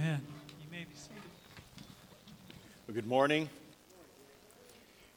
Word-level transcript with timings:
Amen. 0.00 0.22
You 0.48 0.70
may 0.70 0.84
be 0.84 0.94
seated. 0.94 1.22
Well, 2.86 2.94
good 2.94 3.06
morning. 3.06 3.50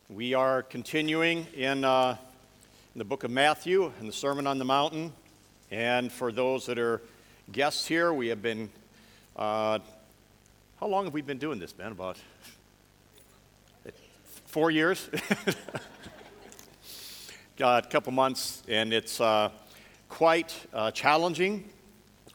We 0.10 0.34
are 0.34 0.62
continuing 0.62 1.48
in, 1.56 1.86
uh, 1.86 2.18
in 2.94 3.00
the 3.00 3.06
book 3.06 3.24
of 3.24 3.32
Matthew 3.32 3.94
and 4.02 4.10
the 4.10 4.14
Sermon 4.14 4.46
on 4.46 4.58
the 4.58 4.66
Mountain. 4.66 5.14
And 5.72 6.12
for 6.12 6.34
those 6.34 6.66
that 6.66 6.78
are 6.78 7.02
guests 7.54 7.88
here, 7.88 8.12
we 8.14 8.28
have 8.28 8.42
been, 8.42 8.70
uh, 9.38 9.80
how 10.82 10.88
long 10.88 11.06
have 11.06 11.14
we 11.14 11.22
been 11.22 11.38
doing 11.38 11.60
this, 11.60 11.72
Ben? 11.72 11.94
About 11.94 12.18
four 14.48 14.70
years? 14.70 15.10
Got 17.56 17.86
a 17.86 17.90
couple 17.90 18.12
months, 18.12 18.64
and 18.68 18.92
it's 18.92 19.22
uh, 19.22 19.50
quite 20.10 20.54
uh, 20.74 20.92
challenging. 20.92 21.70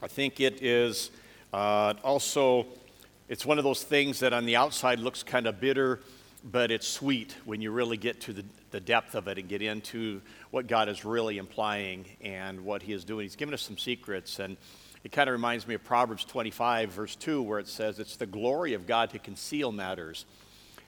I 0.01 0.07
think 0.07 0.39
it 0.39 0.63
is 0.63 1.11
uh, 1.51 1.95
also, 2.03 2.67
it's 3.27 3.45
one 3.45 3.57
of 3.57 3.63
those 3.63 3.83
things 3.83 4.19
that 4.19 4.33
on 4.33 4.45
the 4.45 4.55
outside 4.55 4.99
looks 4.99 5.23
kind 5.23 5.47
of 5.47 5.59
bitter, 5.59 5.99
but 6.43 6.69
it's 6.69 6.87
sweet 6.87 7.35
when 7.45 7.59
you 7.59 7.71
really 7.71 7.97
get 7.97 8.21
to 8.21 8.33
the, 8.33 8.45
the 8.69 8.79
depth 8.79 9.15
of 9.15 9.27
it 9.27 9.39
and 9.39 9.49
get 9.49 9.61
into 9.61 10.21
what 10.51 10.67
God 10.67 10.89
is 10.89 11.03
really 11.03 11.37
implying 11.37 12.05
and 12.21 12.63
what 12.63 12.83
He 12.83 12.93
is 12.93 13.03
doing. 13.03 13.23
He's 13.23 13.35
given 13.35 13.53
us 13.53 13.63
some 13.63 13.79
secrets, 13.79 14.37
and 14.39 14.57
it 15.03 15.11
kind 15.11 15.27
of 15.27 15.33
reminds 15.33 15.67
me 15.67 15.73
of 15.73 15.83
Proverbs 15.83 16.23
25, 16.25 16.91
verse 16.91 17.15
2, 17.15 17.41
where 17.41 17.57
it 17.59 17.67
says, 17.67 17.99
It's 17.99 18.15
the 18.15 18.27
glory 18.27 18.73
of 18.73 18.85
God 18.85 19.09
to 19.11 19.19
conceal 19.19 19.71
matters. 19.71 20.25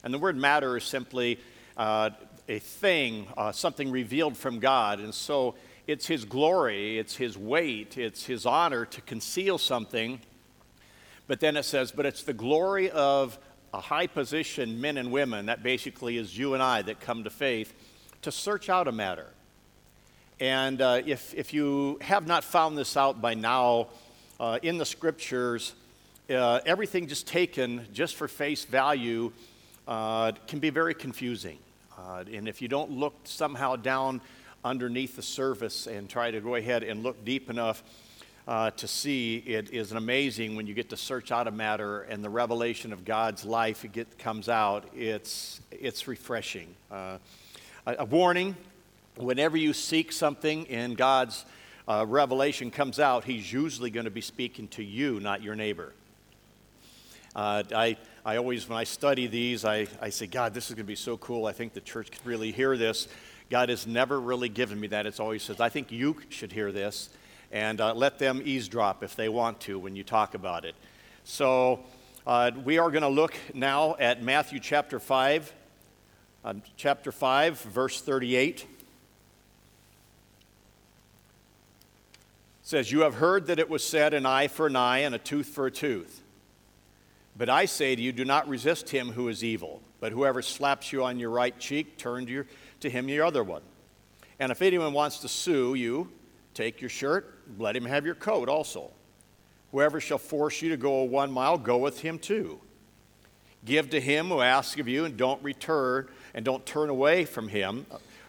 And 0.04 0.14
the 0.14 0.20
word 0.20 0.38
matter 0.38 0.78
is 0.78 0.84
simply 0.84 1.40
uh, 1.76 2.12
a 2.48 2.60
thing, 2.60 3.26
uh, 3.36 3.52
something 3.52 3.90
revealed 3.90 4.38
from 4.38 4.60
God. 4.60 5.00
And 5.00 5.14
so 5.14 5.56
it's 5.88 6.06
His 6.06 6.24
glory, 6.24 7.00
it's 7.00 7.16
His 7.16 7.36
weight, 7.36 7.98
it's 7.98 8.26
His 8.26 8.46
honor 8.46 8.86
to 8.86 9.02
conceal 9.02 9.58
something 9.58 10.20
but 11.32 11.40
then 11.40 11.56
it 11.56 11.64
says, 11.64 11.94
but 11.94 12.06
it's 12.06 12.24
the 12.24 12.34
glory 12.34 12.92
of 12.92 13.40
a 13.74 13.80
high 13.80 14.06
position 14.06 14.82
men 14.82 14.98
and 14.98 15.14
women, 15.14 15.46
that 15.46 15.64
basically 15.64 16.18
is 16.18 16.38
you 16.38 16.56
and 16.56 16.62
I 16.62 16.82
that 16.82 17.00
come 17.00 17.24
to 17.24 17.30
faith, 17.30 17.74
to 18.24 18.34
search 18.34 18.68
out 18.68 18.90
a 18.90 18.92
matter. 18.92 19.28
And 20.42 20.82
uh, 20.82 21.02
if, 21.06 21.34
if 21.34 21.54
you 21.54 22.00
have 22.02 22.28
not 22.28 22.44
found 22.44 22.78
this 22.78 22.98
out 22.98 23.22
by 23.22 23.34
now, 23.34 23.88
uh, 24.42 24.60
in 24.62 24.78
the 24.78 24.86
scriptures, 24.86 25.74
uh, 26.30 26.60
everything 26.66 27.08
just 27.08 27.28
taken 27.28 27.88
just 27.94 28.18
for 28.18 28.28
face 28.28 28.66
value 28.66 29.32
uh, 29.88 30.34
can 30.50 30.60
be 30.60 30.70
very 30.70 30.94
confusing. 30.94 31.60
Uh, 31.98 32.26
and 32.34 32.50
if 32.50 32.62
you 32.62 32.68
don't 32.68 32.92
look 32.92 33.16
somehow 33.24 33.78
down 33.78 34.20
underneath 34.66 35.16
the 35.16 35.22
surface 35.22 35.88
and 35.88 36.10
try 36.10 36.30
to 36.30 36.42
go 36.42 36.56
ahead 36.56 36.84
and 36.84 37.04
look 37.04 37.24
deep 37.24 37.50
enough, 37.50 37.84
uh, 38.52 38.70
to 38.70 38.86
see. 38.86 39.38
It 39.38 39.72
is 39.72 39.94
amazing 39.94 40.58
when 40.58 40.68
you 40.68 40.74
get 40.74 40.90
to 40.90 40.98
search 40.98 41.32
out 41.32 41.48
a 41.48 41.52
matter 41.52 42.02
and 42.02 42.22
the 42.22 42.30
revelation 42.30 42.92
of 42.92 43.06
God's 43.06 43.46
life 43.46 43.86
get, 43.94 44.20
comes 44.20 44.50
out. 44.50 44.90
It's, 44.94 45.62
it's 45.72 46.06
refreshing. 46.06 46.76
Uh, 46.92 47.20
a, 47.88 47.96
a, 48.00 48.06
warning 48.06 48.58
whenever 49.16 49.56
you 49.56 49.72
seek 49.72 50.12
something 50.12 50.68
and 50.68 50.98
God's 50.98 51.46
uh, 51.88 52.06
revelation 52.06 52.72
comes 52.72 53.00
out, 53.00 53.24
He's 53.24 53.54
usually 53.54 53.90
going 53.90 54.04
to 54.04 54.12
be 54.12 54.20
speaking 54.20 54.68
to 54.70 54.84
you, 54.84 55.22
not 55.22 55.42
your 55.42 55.56
neighbor. 55.56 55.94
Uh, 57.34 57.64
I, 57.74 57.96
I 58.26 58.36
always, 58.36 58.68
when 58.68 58.78
I 58.78 58.84
study 58.84 59.28
these, 59.28 59.64
I, 59.64 59.88
I 60.02 60.10
say, 60.10 60.28
God, 60.28 60.54
this 60.54 60.68
is 60.68 60.76
going 60.76 60.84
to 60.86 60.92
be 60.92 60.96
so 60.96 61.16
cool. 61.16 61.46
I 61.46 61.54
think 61.54 61.72
the 61.72 61.80
church 61.80 62.12
could 62.12 62.26
really 62.26 62.52
hear 62.52 62.76
this. 62.76 63.08
God 63.50 63.70
has 63.70 63.88
never 63.88 64.20
really 64.20 64.50
given 64.50 64.78
me 64.78 64.88
that. 64.88 65.06
It's 65.06 65.22
always 65.22 65.42
says, 65.42 65.62
I 65.62 65.70
think 65.70 65.90
you 65.90 66.18
should 66.28 66.52
hear 66.52 66.74
this 66.74 67.10
and 67.52 67.82
uh, 67.82 67.94
let 67.94 68.18
them 68.18 68.42
eavesdrop 68.44 69.04
if 69.04 69.16
they 69.16 69.30
want 69.30 69.60
to 69.62 69.78
when 69.78 69.96
you 69.96 70.04
talk 70.04 70.34
about 70.34 70.66
it. 70.66 70.76
So, 71.24 71.82
uh, 72.26 72.52
we 72.64 72.78
are 72.78 72.90
going 72.90 73.02
to 73.02 73.10
look 73.10 73.36
now 73.54 73.96
at 74.00 74.24
Matthew 74.24 74.60
chapter 74.60 75.00
5, 75.00 75.54
uh, 76.46 76.54
chapter 76.78 77.12
5, 77.12 77.60
verse 77.62 78.02
38. 78.02 78.62
It 78.62 78.68
says, 82.62 82.92
You 82.92 83.02
have 83.02 83.16
heard 83.16 83.48
that 83.48 83.60
it 83.60 83.70
was 83.70 83.86
said, 83.86 84.14
an 84.14 84.26
eye 84.26 84.48
for 84.48 84.68
an 84.68 84.76
eye 84.76 85.00
and 85.00 85.14
a 85.14 85.20
tooth 85.20 85.48
for 85.48 85.66
a 85.66 85.72
tooth. 85.72 86.22
But 87.38 87.50
I 87.50 87.66
say 87.66 87.96
to 87.96 88.02
you, 88.02 88.12
do 88.12 88.26
not 88.26 88.48
resist 88.48 88.90
him 88.90 89.12
who 89.12 89.28
is 89.28 89.44
evil. 89.44 89.82
But 90.00 90.12
whoever 90.12 90.42
slaps 90.42 90.92
you 90.92 91.04
on 91.04 91.20
your 91.20 91.30
right 91.30 91.58
cheek, 91.60 91.98
turn 91.98 92.26
to, 92.26 92.32
your, 92.32 92.48
to 92.80 92.90
him 92.90 93.10
your 93.10 93.26
other 93.26 93.44
one. 93.44 93.62
And 94.40 94.52
if 94.52 94.62
anyone 94.62 94.94
wants 94.94 95.20
to 95.20 95.28
sue 95.28 95.76
you, 95.76 96.10
Take 96.54 96.82
your 96.82 96.90
shirt, 96.90 97.41
let 97.58 97.76
him 97.76 97.86
have 97.86 98.06
your 98.06 98.16
coat 98.16 98.50
also. 98.50 98.92
Whoever 99.72 100.02
shall 100.02 100.18
force 100.18 100.62
you 100.62 100.70
to 100.70 100.78
go 100.78 101.00
a 101.00 101.06
one 101.06 101.32
mile, 101.32 101.58
go 101.58 101.78
with 101.78 102.02
him 102.02 102.20
too. 102.20 102.60
Give 103.64 103.90
to 103.92 104.02
him 104.02 104.30
who 104.30 104.42
asks 104.42 104.80
of 104.80 104.88
you, 104.88 105.06
and 105.06 105.16
don't 105.16 105.42
return, 105.44 106.08
and 106.34 106.44
don't 106.44 106.66
turn 106.66 106.90
away 106.90 107.26
from 107.26 107.48
him 107.48 107.86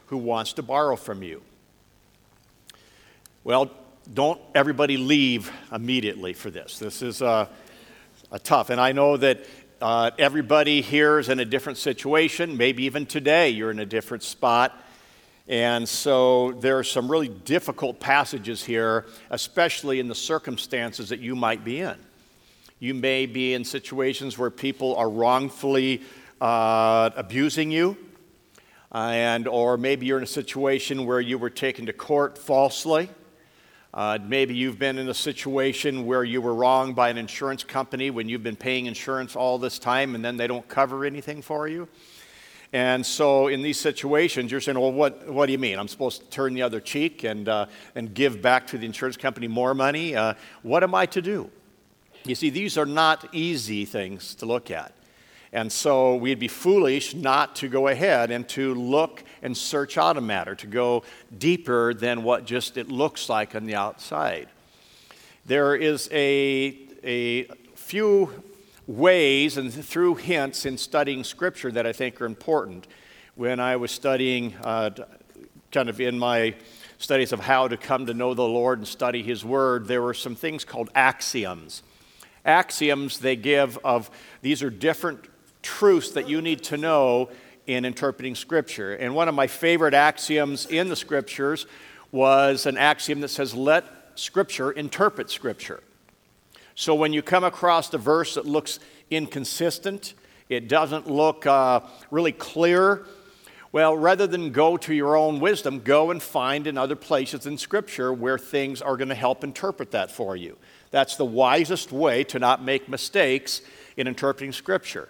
who 0.07 0.19
wants 0.19 0.53
to 0.55 0.63
borrow 0.63 0.95
from 0.95 1.23
you. 1.23 1.43
Well, 3.45 3.71
don't 4.13 4.41
everybody 4.55 4.97
leave 4.97 5.51
immediately 5.73 6.33
for 6.33 6.51
this. 6.51 6.79
This 6.79 7.03
is 7.03 7.23
uh, 7.23 7.47
a 8.31 8.39
tough, 8.39 8.71
and 8.71 8.81
I 8.81 8.93
know 8.93 9.17
that 9.17 9.47
uh, 9.81 10.11
everybody 10.19 10.81
here 10.81 11.19
is 11.19 11.29
in 11.29 11.41
a 11.41 11.45
different 11.45 11.79
situation. 11.79 12.57
Maybe 12.57 12.85
even 12.85 13.05
today 13.05 13.51
you're 13.51 13.71
in 13.71 13.81
a 13.81 13.87
different 13.87 14.23
spot. 14.23 14.79
And 15.49 15.89
so 15.89 16.53
there 16.53 16.79
are 16.79 16.85
some 16.85 17.11
really 17.11 17.29
difficult 17.29 17.99
passages 17.99 18.63
here, 18.63 19.07
especially 19.31 19.99
in 19.99 20.09
the 20.09 20.15
circumstances 20.15 21.09
that 21.09 21.19
you 21.21 21.35
might 21.35 21.65
be 21.65 21.81
in. 21.81 21.97
You 22.79 22.95
may 22.95 23.27
be 23.27 23.55
in 23.55 23.65
situations 23.65 24.39
where 24.39 24.51
people 24.51 24.97
are 24.97 25.09
wrongfully 25.09 26.03
uh, 26.41 27.11
abusing 27.17 27.71
you, 27.71 27.97
and 28.91 29.49
or 29.49 29.77
maybe 29.77 30.07
you're 30.07 30.19
in 30.19 30.25
a 30.25 30.27
situation 30.27 31.07
where 31.07 31.21
you 31.21 31.39
were 31.39 31.51
taken 31.51 31.87
to 31.87 31.93
court 31.93 32.39
falsely. 32.39 33.09
Uh, 33.95 34.19
maybe 34.27 34.55
you've 34.55 34.79
been 34.79 34.99
in 34.99 35.09
a 35.11 35.15
situation 35.15 36.07
where 36.07 36.25
you 36.25 36.41
were 36.41 36.55
wronged 36.55 36.97
by 36.97 37.11
an 37.11 37.19
insurance 37.19 37.63
company 37.63 38.11
when 38.11 38.29
you've 38.29 38.43
been 38.43 38.57
paying 38.57 38.87
insurance 38.87 39.37
all 39.37 39.59
this 39.59 39.79
time 39.79 40.15
and 40.15 40.25
then 40.25 40.39
they 40.39 40.47
don't 40.47 40.67
cover 40.67 41.05
anything 41.05 41.43
for 41.43 41.69
you. 41.69 41.87
And 42.73 43.05
so 43.05 43.49
in 43.49 43.61
these 43.61 43.79
situations, 43.79 44.51
you're 44.51 44.61
saying, 44.61 44.81
well, 44.81 44.93
what, 44.93 45.29
what 45.29 45.47
do 45.47 45.53
you 45.53 45.59
mean? 45.59 45.79
I'm 45.79 45.89
supposed 45.89 46.23
to 46.23 46.31
turn 46.31 46.55
the 46.55 46.63
other 46.63 46.81
cheek 46.81 47.23
and, 47.23 47.47
uh, 47.47 47.67
and 47.95 48.15
give 48.15 48.41
back 48.41 48.67
to 48.69 48.79
the 48.79 48.87
insurance 48.87 49.19
company 49.19 49.47
more 49.47 49.75
money? 49.75 50.17
Uh, 50.17 50.35
what 50.63 50.83
am 50.83 50.95
I 50.95 51.05
to 51.07 51.21
do? 51.21 51.51
You 52.25 52.35
see, 52.35 52.49
these 52.51 52.79
are 52.79 52.87
not 52.87 53.29
easy 53.35 53.85
things 53.85 54.35
to 54.37 54.47
look 54.47 54.71
at. 54.71 54.93
And 55.53 55.71
so 55.71 56.17
we'd 56.17 56.39
be 56.39 56.49
foolish 56.49 57.15
not 57.15 57.57
to 57.57 57.69
go 57.69 57.89
ahead 57.89 58.31
and 58.31 58.49
to 58.51 58.75
look 58.75 59.23
and 59.43 59.55
search 59.55 59.99
out 59.99 60.17
a 60.17 60.21
matter, 60.23 60.55
to 60.55 60.67
go 60.67 61.03
deeper 61.37 61.93
than 61.93 62.23
what 62.23 62.47
just 62.47 62.79
it 62.79 62.89
looks 62.89 63.29
like 63.29 63.55
on 63.55 63.67
the 63.67 63.75
outside. 63.75 64.49
There 65.45 65.77
is 65.77 66.09
a, 66.11 66.79
a 67.05 67.45
few 67.75 68.43
ways 68.87 69.57
and 69.57 69.73
through 69.73 70.17
hints 70.17 70.67
in 70.67 70.77
studying 70.77 71.25
Scripture 71.25 71.71
that 71.73 71.87
I 71.87 71.93
think 71.93 72.21
are 72.21 72.27
important. 72.27 72.87
When 73.35 73.61
I 73.61 73.77
was 73.77 73.91
studying, 73.91 74.55
uh, 74.63 74.91
kind 75.71 75.89
of 75.89 76.01
in 76.01 76.19
my 76.19 76.55
studies 76.99 77.33
of 77.33 77.41
how 77.41 77.69
to 77.69 77.77
come 77.77 78.07
to 78.07 78.15
know 78.15 78.35
the 78.35 78.43
Lord 78.43 78.79
and 78.79 78.89
study 78.89 79.23
His 79.23 79.45
Word, 79.45 79.87
there 79.87 80.03
were 80.03 80.15
some 80.15 80.35
things 80.35 80.65
called 80.65 80.91
axioms. 80.95 81.83
Axioms 82.45 83.19
they 83.19 83.37
give 83.37 83.79
of 83.85 84.11
these 84.41 84.63
are 84.63 84.71
different 84.71 85.21
truths 85.63 86.11
that 86.13 86.29
you 86.29 86.43
need 86.43 86.63
to 86.65 86.77
know 86.77 87.31
in 87.67 87.85
interpreting 87.85 88.35
Scripture. 88.35 88.95
And 88.95 89.15
one 89.15 89.29
of 89.29 89.35
my 89.35 89.47
favorite 89.47 89.95
axioms 89.95 90.67
in 90.67 90.89
the 90.89 90.97
Scriptures 90.97 91.67
was 92.11 92.67
an 92.67 92.77
axiom 92.77 93.21
that 93.21 93.29
says, 93.29 93.55
let 93.55 93.85
Scripture 94.17 94.73
interpret 94.73 95.31
Scripture. 95.31 95.83
So 96.75 96.95
when 96.95 97.13
you 97.13 97.23
come 97.23 97.45
across 97.45 97.93
a 97.95 97.99
verse 97.99 98.35
that 98.35 98.47
looks 98.47 98.79
inconsistent, 99.11 100.15
it 100.49 100.69
doesn't 100.69 101.09
look 101.09 101.47
uh, 101.47 101.81
really 102.11 102.33
clear, 102.33 103.05
well, 103.73 103.97
rather 103.97 104.27
than 104.27 104.53
go 104.53 104.77
to 104.77 104.95
your 104.95 105.17
own 105.17 105.41
wisdom, 105.41 105.81
go 105.81 106.11
and 106.11 106.23
find 106.23 106.67
in 106.67 106.77
other 106.77 106.97
places 106.97 107.47
in 107.47 107.57
Scripture 107.57 108.13
where 108.13 108.39
things 108.39 108.83
are 108.83 108.97
going 108.97 109.09
to 109.09 109.15
help 109.15 109.45
interpret 109.45 109.93
that 109.93 110.11
for 110.11 110.37
you. 110.37 110.59
That's 110.91 111.17
the 111.17 111.25
wisest 111.25 111.91
way 111.91 112.25
to 112.25 112.39
not 112.39 112.63
make 112.63 112.89
mistakes 112.89 113.63
in 113.97 114.07
interpreting 114.07 114.53
Scripture. 114.53 115.09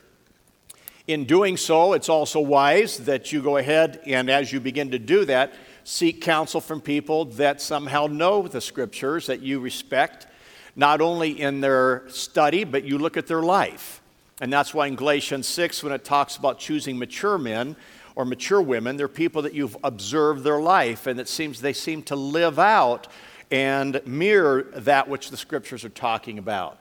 In 1.09 1.25
doing 1.25 1.57
so, 1.57 1.93
it's 1.95 2.09
also 2.09 2.39
wise 2.39 2.99
that 2.99 3.33
you 3.33 3.43
go 3.43 3.57
ahead 3.57 4.01
and 4.07 4.31
as 4.31 4.53
you 4.53 4.61
begin 4.61 4.93
to 4.93 4.99
do 5.01 5.25
that, 5.25 5.53
seek 5.83 6.21
counsel 6.21 6.61
from 6.61 6.81
people 6.81 7.25
that 7.25 7.61
somehow 7.61 8.07
know 8.07 8.47
the 8.47 8.61
Scriptures, 8.61 9.27
that 9.27 9.41
you 9.41 9.59
respect, 9.59 10.29
not 10.77 11.01
only 11.01 11.41
in 11.41 11.61
their 11.61 12.05
study, 12.09 12.65
but 12.65 12.85
you 12.85 12.99
look 12.99 13.17
at 13.17 13.27
their 13.27 13.43
life. 13.43 14.01
And 14.41 14.53
that's 14.53 14.75
why 14.75 14.87
in 14.87 14.97
Galatians 14.97 15.47
6, 15.49 15.83
when 15.83 15.93
it 15.93 16.05
talks 16.05 16.37
about 16.37 16.59
choosing 16.59 16.99
mature 16.99 17.39
men 17.39 17.77
or 18.17 18.25
mature 18.25 18.61
women, 18.61 18.97
they're 18.97 19.09
people 19.09 19.43
that 19.43 19.55
you've 19.55 19.77
observed 19.85 20.45
their 20.45 20.61
life 20.61 21.07
and 21.07 21.21
it 21.21 21.29
seems 21.29 21.61
they 21.61 21.73
seem 21.73 22.03
to 22.05 22.17
live 22.17 22.59
out 22.59 23.09
and 23.51 24.01
mirror 24.07 24.63
that 24.75 25.09
which 25.09 25.31
the 25.31 25.37
scriptures 25.37 25.85
are 25.85 25.91
talking 25.91 26.39
about. 26.39 26.79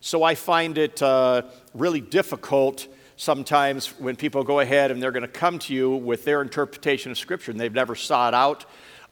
So 0.00 0.24
I 0.24 0.34
find 0.34 0.78
it 0.78 1.00
uh, 1.00 1.42
really 1.74 2.00
difficult 2.00 2.88
sometimes 3.16 3.86
when 4.00 4.16
people 4.16 4.42
go 4.42 4.58
ahead 4.58 4.90
and 4.90 5.00
they're 5.00 5.12
going 5.12 5.22
to 5.22 5.28
come 5.28 5.60
to 5.60 5.72
you 5.72 5.90
with 5.90 6.24
their 6.24 6.42
interpretation 6.42 7.12
of 7.12 7.18
Scripture 7.18 7.52
and 7.52 7.60
they've 7.60 7.72
never 7.72 7.94
sought 7.94 8.34
out 8.34 8.64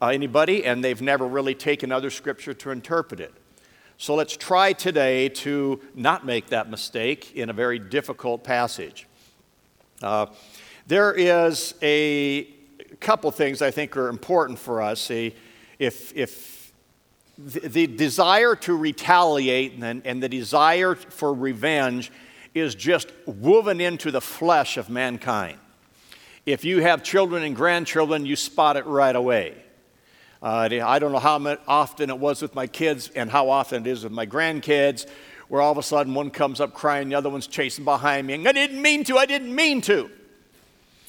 uh, 0.02 0.08
anybody 0.08 0.64
and 0.64 0.82
they've 0.82 1.00
never 1.00 1.28
really 1.28 1.54
taken 1.54 1.92
other 1.92 2.10
Scripture 2.10 2.52
to 2.54 2.72
interpret 2.72 3.20
it. 3.20 3.32
So 4.00 4.14
let's 4.14 4.34
try 4.34 4.72
today 4.72 5.28
to 5.28 5.78
not 5.94 6.24
make 6.24 6.46
that 6.46 6.70
mistake 6.70 7.36
in 7.36 7.50
a 7.50 7.52
very 7.52 7.78
difficult 7.78 8.42
passage. 8.42 9.06
Uh, 10.02 10.28
there 10.86 11.12
is 11.12 11.74
a 11.82 12.44
couple 12.98 13.30
things 13.30 13.60
I 13.60 13.70
think 13.70 13.98
are 13.98 14.08
important 14.08 14.58
for 14.58 14.80
us. 14.80 15.10
If, 15.10 16.16
if 16.16 16.72
the, 17.36 17.68
the 17.68 17.86
desire 17.88 18.56
to 18.56 18.74
retaliate 18.74 19.74
and, 19.74 20.00
and 20.06 20.22
the 20.22 20.30
desire 20.30 20.94
for 20.94 21.34
revenge 21.34 22.10
is 22.54 22.74
just 22.74 23.12
woven 23.26 23.82
into 23.82 24.10
the 24.10 24.22
flesh 24.22 24.78
of 24.78 24.88
mankind. 24.88 25.58
If 26.46 26.64
you 26.64 26.80
have 26.80 27.02
children 27.02 27.42
and 27.42 27.54
grandchildren, 27.54 28.24
you 28.24 28.36
spot 28.36 28.78
it 28.78 28.86
right 28.86 29.14
away. 29.14 29.62
Uh, 30.42 30.68
I 30.70 30.98
don't 30.98 31.12
know 31.12 31.18
how 31.18 31.58
often 31.68 32.08
it 32.08 32.18
was 32.18 32.40
with 32.40 32.54
my 32.54 32.66
kids 32.66 33.10
and 33.14 33.30
how 33.30 33.50
often 33.50 33.86
it 33.86 33.90
is 33.90 34.04
with 34.04 34.12
my 34.12 34.26
grandkids, 34.26 35.06
where 35.48 35.60
all 35.60 35.72
of 35.72 35.78
a 35.78 35.82
sudden 35.82 36.14
one 36.14 36.30
comes 36.30 36.60
up 36.60 36.72
crying, 36.72 37.10
the 37.10 37.14
other 37.14 37.28
one's 37.28 37.46
chasing 37.46 37.84
behind 37.84 38.26
me, 38.26 38.34
and 38.34 38.48
I 38.48 38.52
didn't 38.52 38.80
mean 38.80 39.04
to, 39.04 39.18
I 39.18 39.26
didn't 39.26 39.54
mean 39.54 39.80
to. 39.82 40.10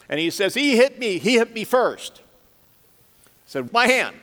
And 0.10 0.20
he 0.20 0.30
says, 0.30 0.54
He 0.54 0.76
hit 0.76 1.00
me, 1.00 1.18
he 1.18 1.36
hit 1.36 1.54
me 1.54 1.64
first. 1.64 2.22
I 3.26 3.30
said, 3.46 3.72
My 3.72 3.88
hand. 3.88 4.16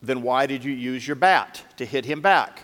Then 0.00 0.22
why 0.22 0.46
did 0.46 0.64
you 0.64 0.72
use 0.72 1.06
your 1.06 1.16
bat 1.16 1.62
to 1.76 1.84
hit 1.84 2.04
him 2.04 2.20
back? 2.20 2.62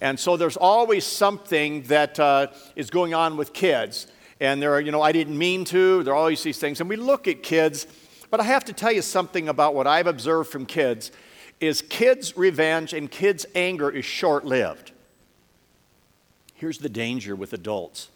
And 0.00 0.18
so 0.18 0.36
there's 0.36 0.56
always 0.56 1.04
something 1.04 1.82
that 1.84 2.18
uh, 2.18 2.48
is 2.76 2.88
going 2.88 3.14
on 3.14 3.36
with 3.36 3.52
kids. 3.52 4.06
And 4.40 4.62
there 4.62 4.72
are, 4.72 4.80
you 4.80 4.92
know, 4.92 5.02
I 5.02 5.12
didn't 5.12 5.36
mean 5.36 5.64
to. 5.66 6.02
There 6.02 6.14
are 6.14 6.16
always 6.16 6.42
these 6.42 6.58
things. 6.58 6.80
And 6.80 6.88
we 6.88 6.96
look 6.96 7.28
at 7.28 7.42
kids, 7.42 7.86
but 8.32 8.40
I 8.40 8.44
have 8.44 8.64
to 8.64 8.72
tell 8.72 8.90
you 8.90 9.02
something 9.02 9.50
about 9.50 9.74
what 9.74 9.86
I've 9.86 10.06
observed 10.06 10.50
from 10.50 10.64
kids 10.64 11.12
is 11.60 11.82
kids' 11.82 12.34
revenge 12.34 12.94
and 12.94 13.10
kids' 13.10 13.44
anger 13.54 13.90
is 13.90 14.06
short 14.06 14.46
lived. 14.46 14.92
Here's 16.54 16.78
the 16.78 16.88
danger 16.88 17.36
with 17.36 17.52
adults. 17.52 18.08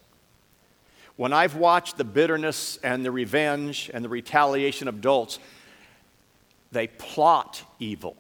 When 1.17 1.35
I've 1.35 1.57
watched 1.57 1.99
the 1.99 2.05
bitterness 2.05 2.79
and 2.83 3.05
the 3.05 3.11
revenge 3.11 3.91
and 3.93 4.03
the 4.03 4.09
retaliation 4.09 4.89
of 4.89 4.95
adults, 4.95 5.39
they 6.73 6.87
plot 6.87 7.63
evil. 7.79 8.17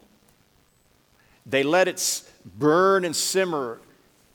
They 1.47 1.63
let 1.63 1.89
it 1.89 2.25
burn 2.59 3.07
and 3.07 3.17
simmer 3.17 3.81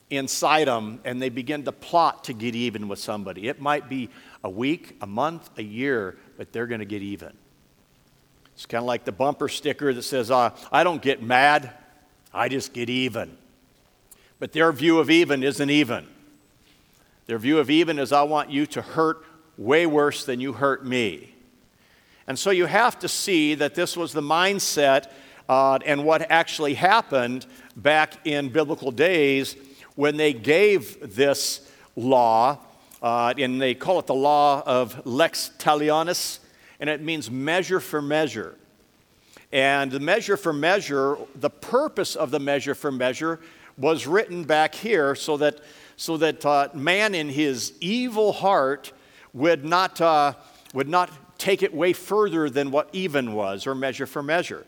inside 0.09 0.67
them, 0.67 0.99
and 1.05 1.21
they 1.21 1.29
begin 1.29 1.63
to 1.65 1.71
plot 1.71 2.23
to 2.23 2.33
get 2.33 2.55
even 2.55 2.87
with 2.87 2.97
somebody. 2.97 3.47
It 3.49 3.61
might 3.61 3.87
be 3.87 4.09
a 4.43 4.49
week, 4.49 4.97
a 4.99 5.07
month, 5.07 5.51
a 5.59 5.63
year, 5.63 6.17
but 6.37 6.51
they're 6.51 6.65
going 6.65 6.79
to 6.79 6.85
get 6.85 7.03
even. 7.03 7.37
It's 8.61 8.67
kind 8.67 8.83
of 8.83 8.85
like 8.85 9.05
the 9.05 9.11
bumper 9.11 9.49
sticker 9.49 9.91
that 9.91 10.03
says, 10.03 10.29
uh, 10.29 10.51
I 10.71 10.83
don't 10.83 11.01
get 11.01 11.19
mad, 11.23 11.71
I 12.31 12.47
just 12.47 12.73
get 12.73 12.91
even. 12.91 13.35
But 14.37 14.51
their 14.51 14.71
view 14.71 14.99
of 14.99 15.09
even 15.09 15.41
isn't 15.41 15.69
even. 15.71 16.05
Their 17.25 17.39
view 17.39 17.57
of 17.57 17.71
even 17.71 17.97
is, 17.97 18.11
I 18.11 18.21
want 18.21 18.51
you 18.51 18.67
to 18.67 18.83
hurt 18.83 19.25
way 19.57 19.87
worse 19.87 20.25
than 20.25 20.39
you 20.39 20.53
hurt 20.53 20.85
me. 20.85 21.33
And 22.27 22.37
so 22.37 22.51
you 22.51 22.67
have 22.67 22.99
to 22.99 23.07
see 23.07 23.55
that 23.55 23.73
this 23.73 23.97
was 23.97 24.13
the 24.13 24.21
mindset 24.21 25.09
uh, 25.49 25.79
and 25.83 26.05
what 26.05 26.29
actually 26.29 26.75
happened 26.75 27.47
back 27.75 28.27
in 28.27 28.49
biblical 28.49 28.91
days 28.91 29.55
when 29.95 30.17
they 30.17 30.33
gave 30.33 31.15
this 31.15 31.67
law, 31.95 32.59
uh, 33.01 33.33
and 33.39 33.59
they 33.59 33.73
call 33.73 33.97
it 33.97 34.05
the 34.05 34.13
law 34.13 34.61
of 34.67 35.03
lex 35.07 35.49
talionis, 35.57 36.37
and 36.81 36.89
it 36.89 36.99
means 36.99 37.29
measure 37.29 37.79
for 37.79 38.01
measure. 38.01 38.57
And 39.53 39.91
the 39.91 39.99
measure 39.99 40.35
for 40.35 40.51
measure, 40.51 41.15
the 41.35 41.49
purpose 41.49 42.15
of 42.15 42.31
the 42.31 42.39
measure 42.39 42.73
for 42.73 42.91
measure 42.91 43.39
was 43.77 44.07
written 44.07 44.43
back 44.43 44.73
here 44.73 45.13
so 45.13 45.37
that, 45.37 45.59
so 45.95 46.17
that 46.17 46.45
uh, 46.45 46.69
man 46.73 47.13
in 47.13 47.29
his 47.29 47.73
evil 47.79 48.33
heart 48.33 48.91
would 49.31 49.63
not, 49.63 50.01
uh, 50.01 50.33
would 50.73 50.89
not 50.89 51.11
take 51.37 51.61
it 51.61 51.73
way 51.73 51.93
further 51.93 52.49
than 52.49 52.71
what 52.71 52.89
even 52.93 53.33
was, 53.33 53.67
or 53.67 53.75
measure 53.75 54.07
for 54.07 54.23
measure. 54.23 54.65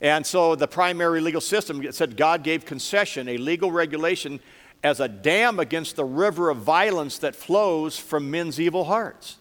And 0.00 0.26
so 0.26 0.54
the 0.54 0.66
primary 0.66 1.20
legal 1.20 1.42
system 1.42 1.92
said 1.92 2.16
God 2.16 2.42
gave 2.42 2.64
concession, 2.64 3.28
a 3.28 3.36
legal 3.36 3.70
regulation, 3.70 4.40
as 4.82 4.98
a 4.98 5.08
dam 5.08 5.58
against 5.58 5.96
the 5.96 6.04
river 6.06 6.48
of 6.48 6.58
violence 6.58 7.18
that 7.18 7.36
flows 7.36 7.98
from 7.98 8.30
men's 8.30 8.58
evil 8.58 8.84
hearts. 8.84 9.36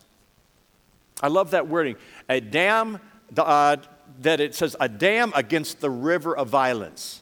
I 1.21 1.27
love 1.27 1.51
that 1.51 1.67
wording. 1.67 1.95
A 2.29 2.39
dam, 2.39 2.99
uh, 3.37 3.77
that 4.21 4.39
it 4.39 4.55
says, 4.55 4.75
a 4.79 4.87
dam 4.87 5.31
against 5.35 5.81
the 5.81 5.89
river 5.89 6.35
of 6.35 6.47
violence. 6.49 7.21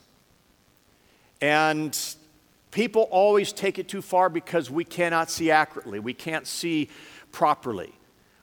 And 1.41 1.97
people 2.71 3.03
always 3.11 3.51
take 3.51 3.79
it 3.79 3.87
too 3.87 4.01
far 4.01 4.29
because 4.29 4.69
we 4.69 4.83
cannot 4.83 5.29
see 5.29 5.51
accurately, 5.51 5.99
we 5.99 6.13
can't 6.13 6.47
see 6.47 6.89
properly. 7.31 7.93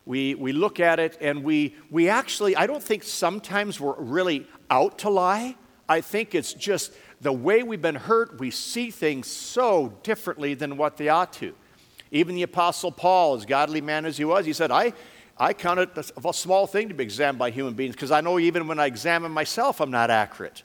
We, 0.06 0.34
we 0.34 0.52
look 0.52 0.80
at 0.80 0.98
it 0.98 1.16
and 1.20 1.42
we, 1.42 1.76
we 1.90 2.10
actually, 2.10 2.54
I 2.56 2.66
don't 2.66 2.82
think 2.82 3.04
sometimes 3.04 3.80
we're 3.80 3.98
really 3.98 4.46
out 4.68 4.98
to 4.98 5.08
lie. 5.08 5.56
I 5.88 6.02
think 6.02 6.34
it's 6.34 6.52
just 6.52 6.92
the 7.22 7.32
way 7.32 7.62
we've 7.62 7.80
been 7.80 7.94
hurt, 7.94 8.38
we 8.38 8.50
see 8.50 8.90
things 8.90 9.28
so 9.28 9.94
differently 10.02 10.52
than 10.52 10.76
what 10.76 10.98
they 10.98 11.08
ought 11.08 11.32
to. 11.34 11.54
Even 12.10 12.34
the 12.34 12.42
Apostle 12.42 12.92
Paul, 12.92 13.34
as 13.34 13.46
godly 13.46 13.80
man 13.80 14.04
as 14.04 14.18
he 14.18 14.26
was, 14.26 14.44
he 14.44 14.52
said, 14.52 14.70
I, 14.70 14.92
I 15.36 15.52
count 15.52 15.80
it 15.80 15.90
a 15.96 16.32
small 16.32 16.66
thing 16.66 16.88
to 16.88 16.94
be 16.94 17.02
examined 17.02 17.38
by 17.38 17.50
human 17.50 17.74
beings 17.74 17.94
because 17.94 18.10
I 18.10 18.20
know 18.20 18.38
even 18.38 18.68
when 18.68 18.78
I 18.78 18.86
examine 18.86 19.32
myself, 19.32 19.80
I'm 19.80 19.90
not 19.90 20.10
accurate. 20.10 20.62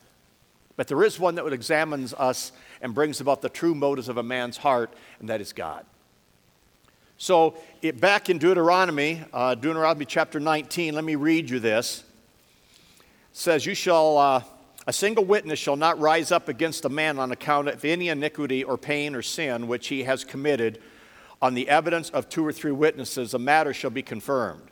But 0.76 0.88
there 0.88 1.04
is 1.04 1.20
one 1.20 1.36
that 1.36 1.46
examines 1.48 2.14
us 2.14 2.52
and 2.82 2.94
brings 2.94 3.20
about 3.20 3.42
the 3.42 3.50
true 3.50 3.76
motives 3.76 4.08
of 4.08 4.18
a 4.18 4.24
man's 4.24 4.58
heart, 4.58 4.94
and 5.20 5.28
that 5.30 5.42
is 5.42 5.52
God. 5.52 5.86
So, 7.18 7.58
it, 7.82 8.00
back 8.00 8.30
in 8.30 8.38
Deuteronomy, 8.38 9.26
uh, 9.34 9.56
Deuteronomy 9.56 10.06
chapter 10.06 10.40
19, 10.40 10.96
let 10.96 11.04
me 11.04 11.16
read 11.16 11.50
you 11.50 11.60
this 11.60 12.06
says, 13.34 13.66
You 13.66 13.74
shall, 13.74 14.18
uh, 14.18 14.44
a 14.88 14.94
single 14.94 15.26
witness 15.26 15.60
shall 15.60 15.76
not 15.76 16.00
rise 16.00 16.32
up 16.32 16.48
against 16.50 16.86
a 16.86 16.90
man 16.90 17.20
on 17.20 17.32
account 17.32 17.68
of 17.68 17.84
any 17.86 18.10
iniquity 18.10 18.64
or 18.64 18.78
pain 18.78 19.16
or 19.16 19.22
sin 19.22 19.68
which 19.68 19.88
he 19.88 20.04
has 20.04 20.24
committed. 20.24 20.82
On 21.42 21.54
the 21.54 21.70
evidence 21.70 22.10
of 22.10 22.30
two 22.30 22.46
or 22.46 22.52
three 22.52 22.72
witnesses, 22.72 23.34
a 23.34 23.40
matter 23.40 23.74
shall 23.74 23.90
be 23.90 24.02
confirmed. 24.02 24.64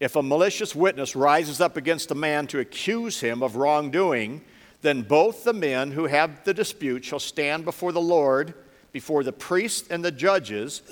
If 0.00 0.16
a 0.16 0.22
malicious 0.22 0.74
witness 0.74 1.16
rises 1.16 1.60
up 1.60 1.76
against 1.76 2.10
a 2.10 2.14
man 2.14 2.46
to 2.48 2.58
accuse 2.58 3.20
him 3.20 3.42
of 3.42 3.56
wrongdoing, 3.56 4.42
then 4.82 5.02
both 5.02 5.44
the 5.44 5.52
men 5.52 5.92
who 5.92 6.06
have 6.06 6.44
the 6.44 6.52
dispute 6.52 7.04
shall 7.04 7.18
stand 7.18 7.64
before 7.64 7.92
the 7.92 8.00
Lord, 8.00 8.52
before 8.92 9.24
the 9.24 9.32
priests 9.32 9.88
and 9.88 10.04
the 10.04 10.10
judges 10.10 10.82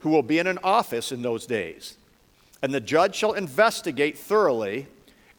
who 0.00 0.10
will 0.10 0.22
be 0.22 0.38
in 0.38 0.46
an 0.46 0.58
office 0.62 1.12
in 1.12 1.22
those 1.22 1.46
days. 1.46 1.96
And 2.62 2.74
the 2.74 2.80
judge 2.80 3.14
shall 3.14 3.32
investigate 3.32 4.18
thoroughly 4.18 4.86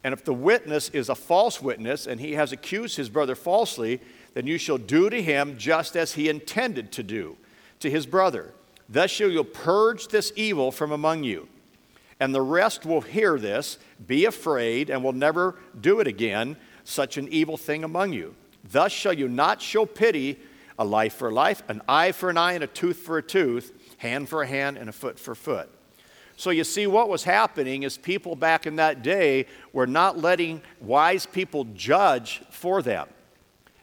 and 0.04 0.12
if 0.12 0.24
the 0.24 0.34
witness 0.34 0.88
is 0.90 1.08
a 1.08 1.14
false 1.14 1.62
witness 1.62 2.06
and 2.06 2.20
he 2.20 2.32
has 2.32 2.52
accused 2.52 2.96
his 2.96 3.08
brother 3.08 3.34
falsely, 3.34 4.00
then 4.34 4.46
you 4.46 4.58
shall 4.58 4.78
do 4.78 5.08
to 5.10 5.22
him 5.22 5.56
just 5.58 5.96
as 5.96 6.12
he 6.12 6.28
intended 6.28 6.90
to 6.92 7.02
do 7.02 7.36
to 7.80 7.90
his 7.90 8.06
brother. 8.06 8.52
Thus 8.92 9.10
shall 9.10 9.30
you 9.30 9.42
purge 9.42 10.08
this 10.08 10.34
evil 10.36 10.70
from 10.70 10.92
among 10.92 11.24
you. 11.24 11.48
And 12.20 12.34
the 12.34 12.42
rest 12.42 12.84
will 12.84 13.00
hear 13.00 13.38
this, 13.38 13.78
be 14.06 14.26
afraid, 14.26 14.90
and 14.90 15.02
will 15.02 15.14
never 15.14 15.56
do 15.80 16.00
it 16.00 16.06
again, 16.06 16.56
such 16.84 17.16
an 17.16 17.26
evil 17.28 17.56
thing 17.56 17.84
among 17.84 18.12
you. 18.12 18.34
Thus 18.62 18.92
shall 18.92 19.14
you 19.14 19.28
not 19.28 19.62
show 19.62 19.86
pity, 19.86 20.38
a 20.78 20.84
life 20.84 21.14
for 21.14 21.30
a 21.30 21.34
life, 21.34 21.62
an 21.68 21.80
eye 21.88 22.12
for 22.12 22.28
an 22.28 22.36
eye, 22.36 22.52
and 22.52 22.62
a 22.62 22.66
tooth 22.66 22.98
for 22.98 23.16
a 23.16 23.22
tooth, 23.22 23.72
hand 23.96 24.28
for 24.28 24.42
a 24.42 24.46
hand, 24.46 24.76
and 24.76 24.90
a 24.90 24.92
foot 24.92 25.18
for 25.18 25.32
a 25.32 25.36
foot. 25.36 25.70
So 26.36 26.50
you 26.50 26.62
see, 26.62 26.86
what 26.86 27.08
was 27.08 27.24
happening 27.24 27.84
is 27.84 27.96
people 27.96 28.36
back 28.36 28.66
in 28.66 28.76
that 28.76 29.02
day 29.02 29.46
were 29.72 29.86
not 29.86 30.18
letting 30.18 30.60
wise 30.80 31.24
people 31.24 31.64
judge 31.74 32.42
for 32.50 32.82
them. 32.82 33.08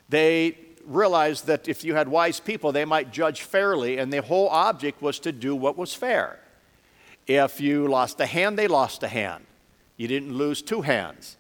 They 0.08 0.58
realized 0.86 1.48
that 1.48 1.68
if 1.68 1.84
you 1.84 1.96
had 1.96 2.08
wise 2.08 2.40
people, 2.40 2.72
they 2.72 2.86
might 2.86 3.12
judge 3.12 3.42
fairly, 3.42 3.98
and 3.98 4.12
the 4.12 4.22
whole 4.22 4.50
object 4.50 5.02
was 5.02 5.20
to 5.20 5.32
do 5.32 5.56
what 5.56 5.78
was 5.78 5.94
fair. 5.94 6.40
If 7.28 7.62
you 7.62 7.88
lost 7.88 8.20
a 8.20 8.26
hand, 8.26 8.58
they 8.58 8.68
lost 8.68 9.04
a 9.04 9.08
hand. 9.08 9.46
You 9.98 10.08
didn't 10.08 10.34
lose 10.34 10.62
two 10.62 10.82
hands. 10.82 11.38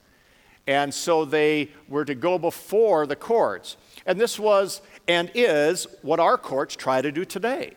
And 0.68 0.94
so 0.94 1.26
they 1.26 1.70
were 1.88 2.06
to 2.06 2.14
go 2.14 2.38
before 2.38 3.08
the 3.08 3.16
courts. 3.16 3.76
And 4.06 4.22
this 4.22 4.38
was 4.38 4.82
and 5.08 5.32
is 5.34 5.88
what 6.04 6.20
our 6.20 6.38
courts 6.38 6.76
try 6.76 7.02
to 7.02 7.12
do 7.12 7.26
today. 7.26 7.74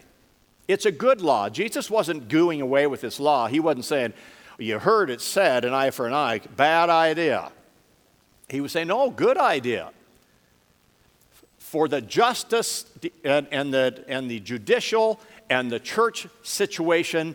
It's 0.69 0.85
a 0.85 0.93
good 0.93 1.23
law. 1.23 1.49
Jesus 1.49 1.91
wasn't 1.91 2.29
gooing 2.29 2.61
away 2.61 2.87
with 2.87 3.01
this 3.01 3.19
law. 3.19 3.47
He 3.47 3.61
wasn't 3.61 3.87
saying, 3.87 4.13
You 4.59 4.79
heard 4.79 5.09
it 5.09 5.23
said, 5.23 5.65
an 5.65 5.73
eye 5.73 5.91
for 5.91 6.07
an 6.07 6.13
eye, 6.13 6.41
bad 6.57 6.91
idea. 6.91 7.51
He 8.49 8.61
was 8.61 8.73
saying, 8.73 8.89
No, 8.89 9.11
good 9.11 9.39
idea. 9.39 9.91
For 11.73 11.89
the 11.89 12.03
justice 12.03 12.85
and, 13.25 13.49
and, 13.51 13.73
the, 13.73 14.05
and 14.07 14.31
the 14.31 14.39
judicial 14.41 15.19
and 15.49 15.73
the 15.73 15.81
church 15.81 16.29
situation, 16.43 17.35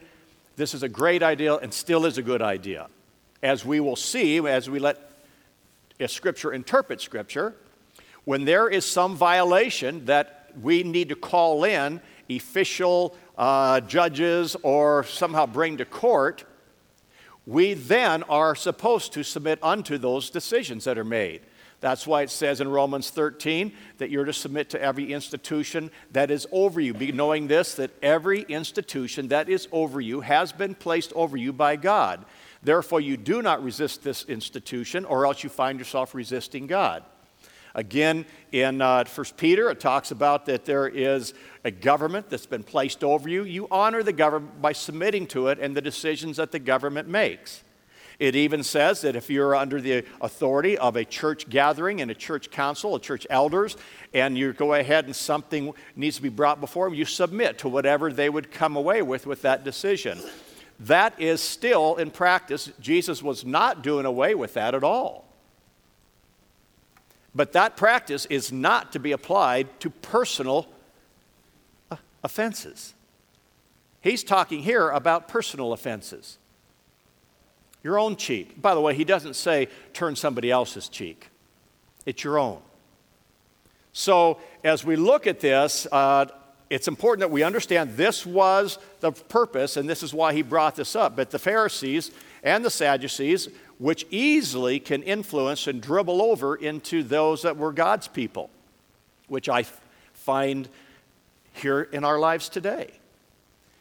this 0.58 0.76
is 0.76 0.84
a 0.84 0.88
great 0.88 1.24
idea 1.24 1.56
and 1.56 1.74
still 1.74 2.06
is 2.06 2.20
a 2.20 2.22
good 2.22 2.44
idea. 2.44 2.88
As 3.42 3.66
we 3.66 3.80
will 3.80 3.96
see, 3.96 4.38
as 4.48 4.70
we 4.70 4.78
let 4.78 5.12
Scripture 6.06 6.54
interpret 6.54 7.02
Scripture, 7.02 7.56
when 8.26 8.46
there 8.46 8.70
is 8.70 8.86
some 8.86 9.16
violation 9.16 10.06
that 10.06 10.52
we 10.62 10.84
need 10.84 11.10
to 11.10 11.16
call 11.16 11.64
in 11.64 12.00
official 12.30 13.18
uh, 13.40 13.82
judges 13.82 14.56
or 14.62 15.04
somehow 15.06 15.48
bring 15.48 15.78
to 15.78 15.86
court, 15.86 16.44
we 17.48 17.74
then 17.74 18.22
are 18.22 18.54
supposed 18.54 19.14
to 19.14 19.24
submit 19.24 19.58
unto 19.64 19.98
those 19.98 20.30
decisions 20.30 20.84
that 20.84 21.00
are 21.00 21.04
made. 21.04 21.42
That's 21.80 22.08
why 22.08 22.24
it 22.24 22.32
says 22.32 22.60
in 22.60 22.68
Romans 22.68 23.12
13 23.12 23.72
that 24.00 24.10
you're 24.10 24.26
to 24.26 24.34
submit 24.34 24.72
to 24.72 24.82
every 24.82 25.14
institution 25.14 25.92
that 26.12 26.32
is 26.32 26.48
over 26.52 26.82
you, 26.82 26.94
knowing 27.14 27.48
this, 27.48 27.76
that 27.76 27.92
every 28.02 28.42
institution 28.42 29.28
that 29.28 29.48
is 29.48 29.68
over 29.72 30.02
you 30.02 30.22
has 30.22 30.52
been 30.52 30.74
placed 30.74 31.14
over 31.14 31.38
you 31.38 31.54
by 31.54 31.76
God. 31.76 32.26
Therefore, 32.64 33.00
you 33.00 33.16
do 33.16 33.44
not 33.44 33.64
resist 33.64 34.04
this 34.04 34.24
institution, 34.26 35.06
or 35.06 35.28
else 35.28 35.44
you 35.44 35.50
find 35.50 35.78
yourself 35.78 36.16
resisting 36.16 36.66
God. 36.66 37.04
Again, 37.76 38.26
in 38.52 38.82
uh, 38.82 39.06
1 39.06 39.26
Peter, 39.38 39.70
it 39.70 39.80
talks 39.80 40.10
about 40.10 40.48
that 40.48 40.66
there 40.66 40.88
is 40.88 41.36
a 41.64 41.70
government 41.70 42.28
that's 42.28 42.48
been 42.48 42.64
placed 42.64 43.04
over 43.04 43.30
you. 43.30 43.44
You 43.44 43.68
honor 43.70 44.02
the 44.02 44.14
government 44.14 44.60
by 44.60 44.72
submitting 44.72 45.28
to 45.28 45.50
it 45.50 45.60
and 45.60 45.78
the 45.78 45.82
decisions 45.82 46.38
that 46.38 46.52
the 46.52 46.58
government 46.58 47.08
makes. 47.08 47.62
It 48.20 48.36
even 48.36 48.64
says 48.64 49.02
that 49.02 49.16
if 49.16 49.30
you're 49.30 49.56
under 49.56 49.80
the 49.80 50.04
authority 50.22 50.76
of 50.78 50.96
a 50.96 51.06
church 51.06 51.48
gathering 51.50 52.02
and 52.02 52.10
a 52.10 52.16
church 52.16 52.50
council, 52.50 52.96
a 52.96 53.00
church 53.00 53.28
elders, 53.30 53.78
and 54.12 54.36
you 54.36 54.54
go 54.54 54.74
ahead 54.74 55.06
and 55.06 55.16
something 55.16 55.74
needs 55.96 56.16
to 56.16 56.24
be 56.24 56.30
brought 56.30 56.60
before 56.60 56.88
them, 56.88 56.96
you 56.96 57.06
submit 57.06 57.60
to 57.60 57.70
whatever 57.70 58.12
they 58.12 58.30
would 58.30 58.52
come 58.52 58.76
away 58.76 59.04
with 59.04 59.28
with 59.28 59.44
that 59.44 59.64
decision. 59.64 60.20
That 60.80 61.20
is 61.20 61.42
still 61.42 61.96
in 61.98 62.10
practice. 62.10 62.72
Jesus 62.80 63.22
was 63.22 63.46
not 63.46 63.84
doing 63.84 64.06
away 64.06 64.34
with 64.34 64.56
that 64.56 64.74
at 64.74 64.84
all. 64.84 65.28
But 67.36 67.52
that 67.54 67.78
practice 67.78 68.26
is 68.26 68.52
not 68.52 68.94
to 68.94 69.00
be 69.00 69.12
applied 69.12 69.80
to 69.82 69.92
personal 69.92 70.68
uh, 71.92 71.98
offenses. 72.24 72.96
He's 74.02 74.24
talking 74.24 74.64
here 74.64 74.90
about 74.90 75.28
personal 75.28 75.72
offenses. 75.72 76.40
Your 77.84 78.00
own 78.00 78.16
cheek. 78.16 78.62
By 78.62 78.74
the 78.74 78.82
way, 78.82 78.94
he 78.94 79.04
doesn't 79.04 79.36
say 79.36 79.68
turn 79.94 80.16
somebody 80.16 80.52
else's 80.52 80.90
cheek, 80.90 81.30
it's 82.06 82.24
your 82.24 82.40
own. 82.40 82.60
So, 83.94 84.38
as 84.64 84.86
we 84.86 84.96
look 84.96 85.26
at 85.26 85.40
this, 85.40 85.88
uh, 85.92 86.28
it's 86.70 86.88
important 86.88 87.22
that 87.22 87.32
we 87.32 87.44
understand 87.44 87.98
this 87.98 88.26
was 88.26 88.78
the 89.00 89.12
purpose, 89.12 89.78
and 89.78 89.90
this 89.90 90.04
is 90.04 90.14
why 90.14 90.34
he 90.34 90.42
brought 90.42 90.76
this 90.76 90.96
up. 90.96 91.16
But 91.16 91.32
the 91.32 91.40
Pharisees 91.40 92.12
and 92.44 92.64
the 92.64 92.70
Sadducees 92.70 93.50
which 93.80 94.06
easily 94.10 94.80
can 94.80 95.04
influence 95.04 95.68
and 95.68 95.82
dribble 95.82 96.22
over 96.22 96.56
into 96.56 97.04
those 97.04 97.44
that 97.44 97.58
were 97.58 97.72
God's 97.72 98.08
people, 98.08 98.50
which 99.28 99.50
I 99.50 99.66
find 100.14 100.68
here 101.54 101.82
in 101.82 102.04
our 102.04 102.20
lives 102.20 102.50
today. 102.50 102.92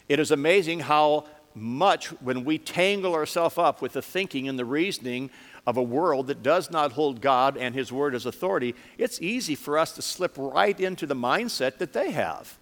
It 0.08 0.20
is 0.20 0.30
amazing 0.30 0.80
how 0.80 1.26
much, 1.56 2.08
when 2.20 2.44
we 2.44 2.58
tangle 2.58 3.14
ourselves 3.14 3.58
up 3.58 3.80
with 3.80 3.94
the 3.94 4.02
thinking 4.02 4.48
and 4.48 4.58
the 4.58 4.64
reasoning 4.64 5.30
of 5.66 5.76
a 5.76 5.82
world 5.82 6.28
that 6.28 6.42
does 6.42 6.70
not 6.70 6.92
hold 6.92 7.20
God 7.20 7.56
and 7.56 7.74
His 7.74 7.90
Word 7.90 8.14
as 8.14 8.26
authority, 8.26 8.74
it's 8.98 9.20
easy 9.20 9.54
for 9.54 9.78
us 9.78 9.92
to 9.92 10.02
slip 10.02 10.34
right 10.36 10.78
into 10.78 11.06
the 11.06 11.16
mindset 11.16 11.78
that 11.78 11.92
they 11.92 12.10
have. 12.12 12.58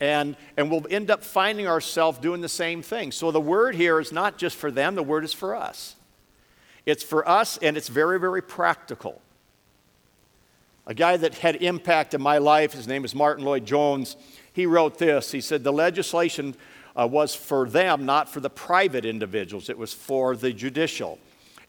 And, 0.00 0.36
and 0.56 0.70
we'll 0.70 0.86
end 0.90 1.10
up 1.10 1.22
finding 1.22 1.66
ourselves 1.66 2.18
doing 2.18 2.40
the 2.40 2.48
same 2.48 2.82
thing. 2.82 3.12
So 3.12 3.30
the 3.30 3.40
Word 3.40 3.74
here 3.74 4.00
is 4.00 4.12
not 4.12 4.36
just 4.36 4.56
for 4.56 4.70
them, 4.70 4.94
the 4.94 5.02
Word 5.02 5.24
is 5.24 5.32
for 5.32 5.54
us. 5.54 5.96
It's 6.86 7.02
for 7.02 7.28
us, 7.28 7.56
and 7.58 7.76
it's 7.76 7.88
very, 7.88 8.18
very 8.18 8.42
practical. 8.42 9.20
A 10.86 10.94
guy 10.94 11.16
that 11.18 11.34
had 11.34 11.56
impact 11.56 12.14
in 12.14 12.22
my 12.22 12.38
life, 12.38 12.72
his 12.72 12.88
name 12.88 13.04
is 13.04 13.14
Martyn 13.14 13.44
Lloyd-Jones, 13.44 14.16
he 14.52 14.66
wrote 14.66 14.98
this. 14.98 15.30
He 15.30 15.40
said, 15.40 15.62
The 15.62 15.72
legislation 15.72 16.56
uh, 17.00 17.06
was 17.06 17.34
for 17.34 17.68
them, 17.68 18.04
not 18.04 18.28
for 18.28 18.40
the 18.40 18.50
private 18.50 19.04
individuals, 19.04 19.70
it 19.70 19.78
was 19.78 19.92
for 19.92 20.36
the 20.36 20.52
judicial, 20.52 21.18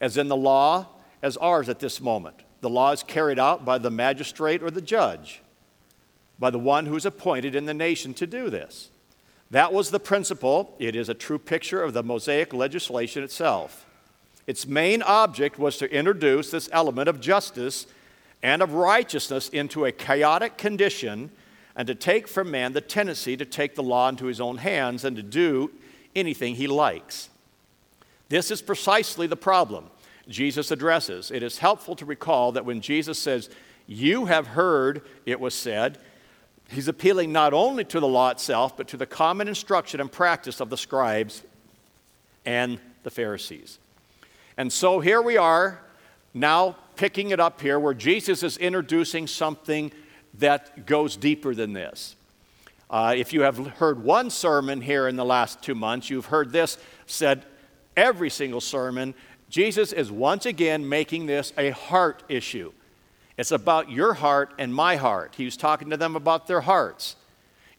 as 0.01 0.17
in 0.17 0.27
the 0.27 0.35
law, 0.35 0.87
as 1.21 1.37
ours 1.37 1.69
at 1.69 1.79
this 1.79 2.01
moment. 2.01 2.35
The 2.59 2.69
law 2.69 2.91
is 2.91 3.01
carried 3.01 3.39
out 3.39 3.63
by 3.63 3.77
the 3.77 3.89
magistrate 3.89 4.61
or 4.61 4.69
the 4.69 4.81
judge, 4.81 5.41
by 6.37 6.49
the 6.49 6.59
one 6.59 6.85
who 6.85 6.95
is 6.95 7.05
appointed 7.05 7.55
in 7.55 7.65
the 7.65 7.73
nation 7.73 8.13
to 8.15 8.27
do 8.27 8.49
this. 8.49 8.89
That 9.51 9.73
was 9.73 9.89
the 9.89 9.99
principle. 9.99 10.75
It 10.79 10.95
is 10.95 11.09
a 11.09 11.13
true 11.13 11.39
picture 11.39 11.81
of 11.81 11.93
the 11.93 12.03
Mosaic 12.03 12.53
legislation 12.53 13.23
itself. 13.23 13.85
Its 14.47 14.67
main 14.67 15.01
object 15.01 15.59
was 15.59 15.77
to 15.77 15.93
introduce 15.93 16.51
this 16.51 16.69
element 16.71 17.07
of 17.07 17.21
justice 17.21 17.87
and 18.43 18.61
of 18.61 18.73
righteousness 18.73 19.49
into 19.49 19.85
a 19.85 19.91
chaotic 19.91 20.57
condition 20.57 21.31
and 21.75 21.87
to 21.87 21.95
take 21.95 22.27
from 22.27 22.51
man 22.51 22.73
the 22.73 22.81
tendency 22.81 23.37
to 23.37 23.45
take 23.45 23.75
the 23.75 23.83
law 23.83 24.09
into 24.09 24.25
his 24.25 24.41
own 24.41 24.57
hands 24.57 25.05
and 25.05 25.15
to 25.15 25.23
do 25.23 25.71
anything 26.15 26.55
he 26.55 26.67
likes. 26.67 27.29
This 28.29 28.51
is 28.51 28.61
precisely 28.61 29.27
the 29.27 29.35
problem 29.35 29.89
Jesus 30.27 30.71
addresses. 30.71 31.31
It 31.31 31.43
is 31.43 31.57
helpful 31.57 31.95
to 31.97 32.05
recall 32.05 32.53
that 32.53 32.65
when 32.65 32.81
Jesus 32.81 33.19
says, 33.19 33.49
You 33.87 34.25
have 34.25 34.47
heard, 34.47 35.01
it 35.25 35.39
was 35.39 35.53
said, 35.53 35.97
he's 36.71 36.87
appealing 36.87 37.31
not 37.31 37.53
only 37.53 37.83
to 37.85 37.99
the 37.99 38.07
law 38.07 38.29
itself, 38.29 38.77
but 38.77 38.87
to 38.89 38.97
the 38.97 39.05
common 39.05 39.47
instruction 39.47 39.99
and 39.99 40.11
practice 40.11 40.59
of 40.59 40.69
the 40.69 40.77
scribes 40.77 41.43
and 42.45 42.79
the 43.03 43.11
Pharisees. 43.11 43.79
And 44.57 44.71
so 44.71 44.99
here 44.99 45.21
we 45.21 45.37
are, 45.37 45.81
now 46.33 46.77
picking 46.95 47.31
it 47.31 47.39
up 47.39 47.61
here, 47.61 47.79
where 47.79 47.93
Jesus 47.93 48.43
is 48.43 48.57
introducing 48.57 49.27
something 49.27 49.91
that 50.35 50.85
goes 50.85 51.15
deeper 51.17 51.53
than 51.53 51.73
this. 51.73 52.15
Uh, 52.89 53.13
if 53.15 53.31
you 53.31 53.41
have 53.41 53.57
heard 53.57 54.03
one 54.03 54.29
sermon 54.29 54.81
here 54.81 55.07
in 55.07 55.15
the 55.15 55.25
last 55.25 55.61
two 55.61 55.75
months, 55.75 56.09
you've 56.09 56.25
heard 56.25 56.51
this 56.51 56.77
said 57.05 57.45
every 57.95 58.29
single 58.29 58.61
sermon. 58.61 59.13
Jesus 59.49 59.93
is 59.93 60.11
once 60.11 60.45
again 60.45 60.87
making 60.87 61.25
this 61.25 61.53
a 61.57 61.69
heart 61.71 62.23
issue. 62.27 62.71
It's 63.37 63.51
about 63.51 63.89
your 63.89 64.13
heart 64.13 64.53
and 64.57 64.73
my 64.73 64.97
heart. 64.97 65.35
He 65.35 65.45
was 65.45 65.57
talking 65.57 65.89
to 65.89 65.97
them 65.97 66.15
about 66.15 66.47
their 66.47 66.61
hearts. 66.61 67.15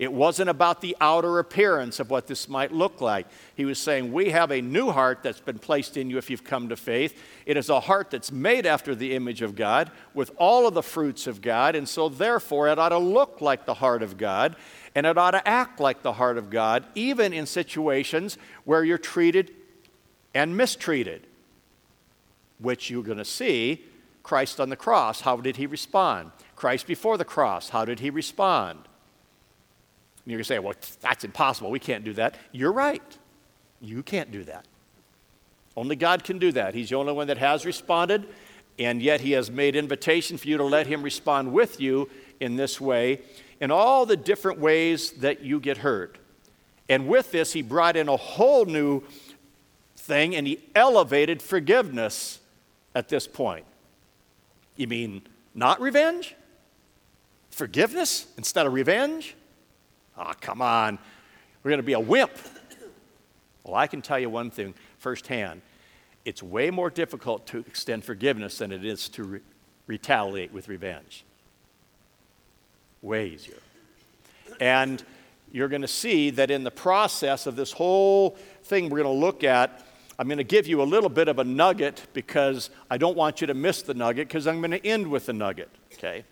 It 0.03 0.13
wasn't 0.13 0.51
about 0.51 0.81
the 0.81 0.97
outer 1.01 1.39
appearance 1.39 2.01
of 2.01 2.11
what 2.11 2.27
this 2.27 2.49
might 2.49 2.73
look 2.73 3.01
like. 3.01 3.29
He 3.55 3.65
was 3.65 3.79
saying, 3.79 4.11
We 4.11 4.31
have 4.31 4.51
a 4.51 4.61
new 4.61 4.91
heart 4.91 5.23
that's 5.23 5.39
been 5.39 5.61
placed 5.61 5.97
in 5.97 6.11
you 6.11 6.19
if 6.19 6.29
you've 6.29 6.43
come 6.43 6.71
to 6.71 6.77
faith. 6.77 7.17
It 7.47 7.57
is 7.57 7.69
a 7.69 7.79
heart 7.79 8.11
that's 8.11 8.33
made 8.33 8.67
after 8.67 8.97
the 8.97 9.15
image 9.15 9.43
of 9.43 9.55
God 9.55 9.93
with 10.13 10.33
all 10.39 10.67
of 10.67 10.75
the 10.75 10.83
fruits 10.83 11.29
of 11.29 11.41
God. 11.41 11.77
And 11.77 11.89
so, 11.89 12.09
therefore, 12.09 12.67
it 12.67 12.81
ought 12.81 12.89
to 12.89 12.99
look 12.99 13.41
like 13.41 13.65
the 13.65 13.75
heart 13.75 14.03
of 14.03 14.19
God 14.19 14.57
and 14.97 15.07
it 15.07 15.17
ought 15.17 15.31
to 15.31 15.49
act 15.49 15.79
like 15.79 16.03
the 16.03 16.15
heart 16.15 16.37
of 16.37 16.51
God, 16.51 16.85
even 16.97 17.33
in 17.33 17.47
situations 17.47 18.39
where 18.65 18.83
you're 18.83 18.99
treated 18.99 19.53
and 20.35 20.57
mistreated, 20.57 21.29
which 22.59 22.91
you're 22.91 23.05
going 23.05 23.19
to 23.19 23.25
see 23.25 23.85
Christ 24.25 24.59
on 24.59 24.69
the 24.69 24.75
cross. 24.75 25.21
How 25.21 25.37
did 25.37 25.59
he 25.59 25.67
respond? 25.69 26.33
Christ 26.57 26.89
before 26.89 27.17
the 27.17 27.25
cross, 27.25 27.69
how 27.69 27.85
did 27.85 28.01
he 28.01 28.11
respond? 28.11 28.89
You're 30.25 30.37
going 30.37 30.45
to 30.45 30.49
say, 30.49 30.59
well, 30.59 30.75
that's 31.01 31.25
impossible. 31.25 31.71
We 31.71 31.81
can't 31.81 32.05
do 32.05 32.13
that. 32.15 32.37
You're 32.53 32.73
right. 32.73 33.03
You 33.81 34.03
can't 34.03 34.31
do 34.31 34.45
that. 34.45 34.67
Only 35.77 35.97
God 35.97 36.23
can 36.23 36.39
do 36.39 36.53
that. 36.53 36.75
He's 36.75 36.91
the 36.91 36.97
only 36.97 37.13
one 37.13 37.27
that 37.27 37.39
has 37.39 37.65
responded, 37.67 38.29
and 38.79 39.03
yet 39.03 39.21
He 39.21 39.33
has 39.33 39.51
made 39.51 39.75
invitation 39.75 40.37
for 40.37 40.47
you 40.47 40.57
to 40.59 40.65
let 40.65 40.87
Him 40.87 41.03
respond 41.03 41.53
with 41.53 41.81
you 41.81 42.09
in 42.41 42.57
this 42.57 42.81
way, 42.81 43.21
in 43.61 43.71
all 43.71 44.07
the 44.07 44.17
different 44.17 44.59
ways 44.59 45.13
that 45.13 45.41
you 45.41 45.59
get 45.59 45.79
hurt. 45.79 46.19
And 46.89 47.09
with 47.09 47.33
this, 47.33 47.53
He 47.53 47.63
brought 47.63 47.97
in 47.97 48.09
a 48.09 48.17
whole 48.17 48.65
new 48.65 49.03
thing, 49.97 50.37
and 50.37 50.47
He 50.47 50.61
elevated 50.75 51.43
forgiveness 51.43 52.41
at 52.95 53.09
this 53.09 53.27
point. 53.27 53.65
You 54.77 54.87
mean 54.87 55.23
not 55.55 55.81
revenge? 55.81 56.37
Forgiveness 57.51 58.27
instead 58.37 58.67
of 58.67 58.73
revenge? 58.73 59.35
Oh, 60.25 60.33
come 60.41 60.63
on. 60.63 60.99
We're 61.63 61.71
going 61.71 61.81
to 61.81 61.87
be 61.87 61.95
a 61.95 62.01
wimp. 62.01 62.33
Well, 63.65 63.75
I 63.75 63.87
can 63.87 64.03
tell 64.03 64.19
you 64.19 64.31
one 64.31 64.51
thing 64.51 64.75
firsthand 64.99 65.63
it's 66.25 66.41
way 66.41 66.71
more 66.71 66.89
difficult 66.89 67.47
to 67.49 67.59
extend 67.59 68.05
forgiveness 68.05 68.59
than 68.59 68.71
it 68.71 68.85
is 68.85 69.09
to 69.09 69.25
re- 69.25 69.41
retaliate 69.89 70.53
with 70.53 70.69
revenge. 70.69 71.25
Way 73.01 73.31
easier. 73.31 73.59
And 74.61 75.03
you're 75.51 75.67
going 75.67 75.83
to 75.83 75.89
see 75.89 76.31
that 76.31 76.49
in 76.49 76.63
the 76.63 76.71
process 76.71 77.47
of 77.47 77.57
this 77.57 77.73
whole 77.73 78.37
thing 78.63 78.89
we're 78.89 79.03
going 79.03 79.15
to 79.15 79.21
look 79.21 79.43
at, 79.43 79.85
I'm 80.17 80.29
going 80.29 80.39
to 80.39 80.45
give 80.45 80.69
you 80.69 80.81
a 80.81 80.85
little 80.85 81.09
bit 81.09 81.27
of 81.27 81.41
a 81.41 81.45
nugget 81.45 82.07
because 82.13 82.71
I 82.89 82.99
don't 82.99 83.17
want 83.17 83.41
you 83.41 83.49
to 83.49 83.55
miss 83.55 83.83
the 83.83 83.95
nugget 83.95 84.29
because 84.29 84.47
I'm 84.47 84.61
going 84.61 84.71
to 84.71 84.87
end 84.87 85.09
with 85.09 85.27
the 85.27 85.33
nugget, 85.33 85.71
okay? 85.95 86.23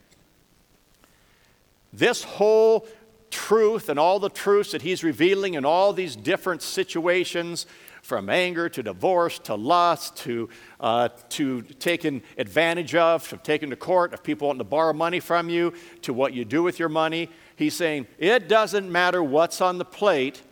This 1.92 2.22
whole 2.22 2.86
truth 3.30 3.88
and 3.88 3.98
all 3.98 4.18
the 4.18 4.28
truths 4.28 4.72
that 4.72 4.82
he's 4.82 5.02
revealing 5.04 5.54
in 5.54 5.64
all 5.64 5.92
these 5.92 6.16
different 6.16 6.62
situations 6.62 7.66
from 8.02 8.28
anger 8.28 8.68
to 8.68 8.82
divorce 8.82 9.38
to 9.38 9.54
lust 9.54 10.16
to, 10.16 10.48
uh, 10.80 11.08
to 11.28 11.62
taking 11.62 12.22
advantage 12.38 12.94
of, 12.94 13.28
to 13.28 13.36
taking 13.38 13.70
to 13.70 13.76
court, 13.76 14.12
of 14.14 14.22
people 14.22 14.48
wanting 14.48 14.58
to 14.58 14.64
borrow 14.64 14.92
money 14.92 15.20
from 15.20 15.48
you, 15.48 15.72
to 16.02 16.12
what 16.12 16.32
you 16.32 16.44
do 16.44 16.62
with 16.62 16.78
your 16.78 16.88
money. 16.88 17.28
He's 17.56 17.74
saying 17.74 18.06
it 18.18 18.48
doesn't 18.48 18.90
matter 18.90 19.22
what's 19.22 19.60
on 19.60 19.78
the 19.78 19.84
plate. 19.84 20.42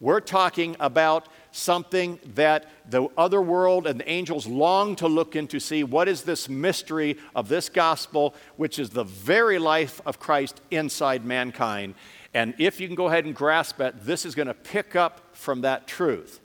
We're 0.00 0.20
talking 0.20 0.76
about 0.80 1.28
something 1.54 2.18
that 2.34 2.68
the 2.90 3.06
other 3.16 3.40
world 3.40 3.86
and 3.86 4.00
the 4.00 4.10
angels 4.10 4.44
long 4.44 4.96
to 4.96 5.06
look 5.06 5.36
into, 5.36 5.60
see 5.60 5.84
what 5.84 6.08
is 6.08 6.22
this 6.22 6.48
mystery 6.48 7.16
of 7.32 7.48
this 7.48 7.68
gospel, 7.68 8.34
which 8.56 8.80
is 8.80 8.90
the 8.90 9.04
very 9.04 9.60
life 9.60 10.00
of 10.04 10.18
Christ 10.18 10.60
inside 10.72 11.24
mankind. 11.24 11.94
And 12.34 12.54
if 12.58 12.80
you 12.80 12.88
can 12.88 12.96
go 12.96 13.06
ahead 13.06 13.24
and 13.24 13.36
grasp 13.36 13.80
it, 13.80 13.94
this 14.04 14.26
is 14.26 14.34
going 14.34 14.48
to 14.48 14.54
pick 14.54 14.96
up 14.96 15.36
from 15.36 15.60
that 15.60 15.86
truth. 15.86 16.40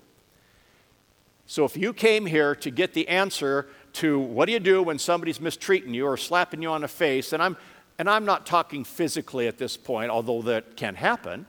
So 1.48 1.66
if 1.66 1.76
you 1.76 1.92
came 1.92 2.28
here 2.28 2.54
to 2.58 2.70
get 2.70 2.94
the 2.94 3.08
answer 3.08 3.66
to 3.94 4.20
what 4.20 4.46
do 4.46 4.52
you 4.52 4.60
do 4.60 4.84
when 4.84 5.00
somebody's 5.00 5.42
mistreating 5.42 5.96
you 5.96 6.06
or 6.06 6.18
slapping 6.18 6.62
you 6.62 6.70
on 6.70 6.82
the 6.82 6.88
face, 6.88 7.34
and 7.34 7.42
I'm, 7.42 7.58
and 7.98 8.08
I'm 8.08 8.26
not 8.26 8.46
talking 8.46 8.84
physically 8.84 9.48
at 9.48 9.58
this 9.58 9.76
point, 9.76 10.12
although 10.12 10.44
that 10.44 10.78
can 10.78 10.94
happen. 10.94 11.48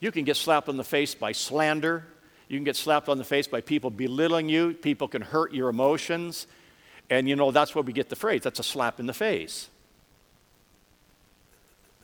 You 0.00 0.10
can 0.10 0.24
get 0.24 0.38
slapped 0.38 0.70
in 0.70 0.78
the 0.78 0.82
face 0.82 1.14
by 1.14 1.32
slander, 1.32 2.06
you 2.52 2.58
can 2.58 2.64
get 2.64 2.76
slapped 2.76 3.08
on 3.08 3.16
the 3.16 3.24
face 3.24 3.46
by 3.46 3.62
people 3.62 3.88
belittling 3.88 4.46
you. 4.46 4.74
People 4.74 5.08
can 5.08 5.22
hurt 5.22 5.54
your 5.54 5.70
emotions. 5.70 6.46
And 7.08 7.26
you 7.26 7.34
know, 7.34 7.50
that's 7.50 7.74
where 7.74 7.82
we 7.82 7.94
get 7.94 8.10
the 8.10 8.16
phrase 8.16 8.42
that's 8.42 8.58
a 8.58 8.62
slap 8.62 9.00
in 9.00 9.06
the 9.06 9.14
face. 9.14 9.70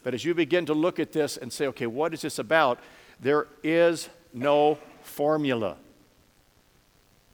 But 0.03 0.15
as 0.15 0.25
you 0.25 0.33
begin 0.33 0.65
to 0.65 0.73
look 0.73 0.99
at 0.99 1.13
this 1.13 1.37
and 1.37 1.53
say, 1.53 1.67
okay, 1.67 1.87
what 1.87 2.15
is 2.15 2.23
this 2.23 2.39
about? 2.39 2.81
There 3.21 3.47
is 3.63 4.09
no 4.33 4.79
formula. 5.03 5.77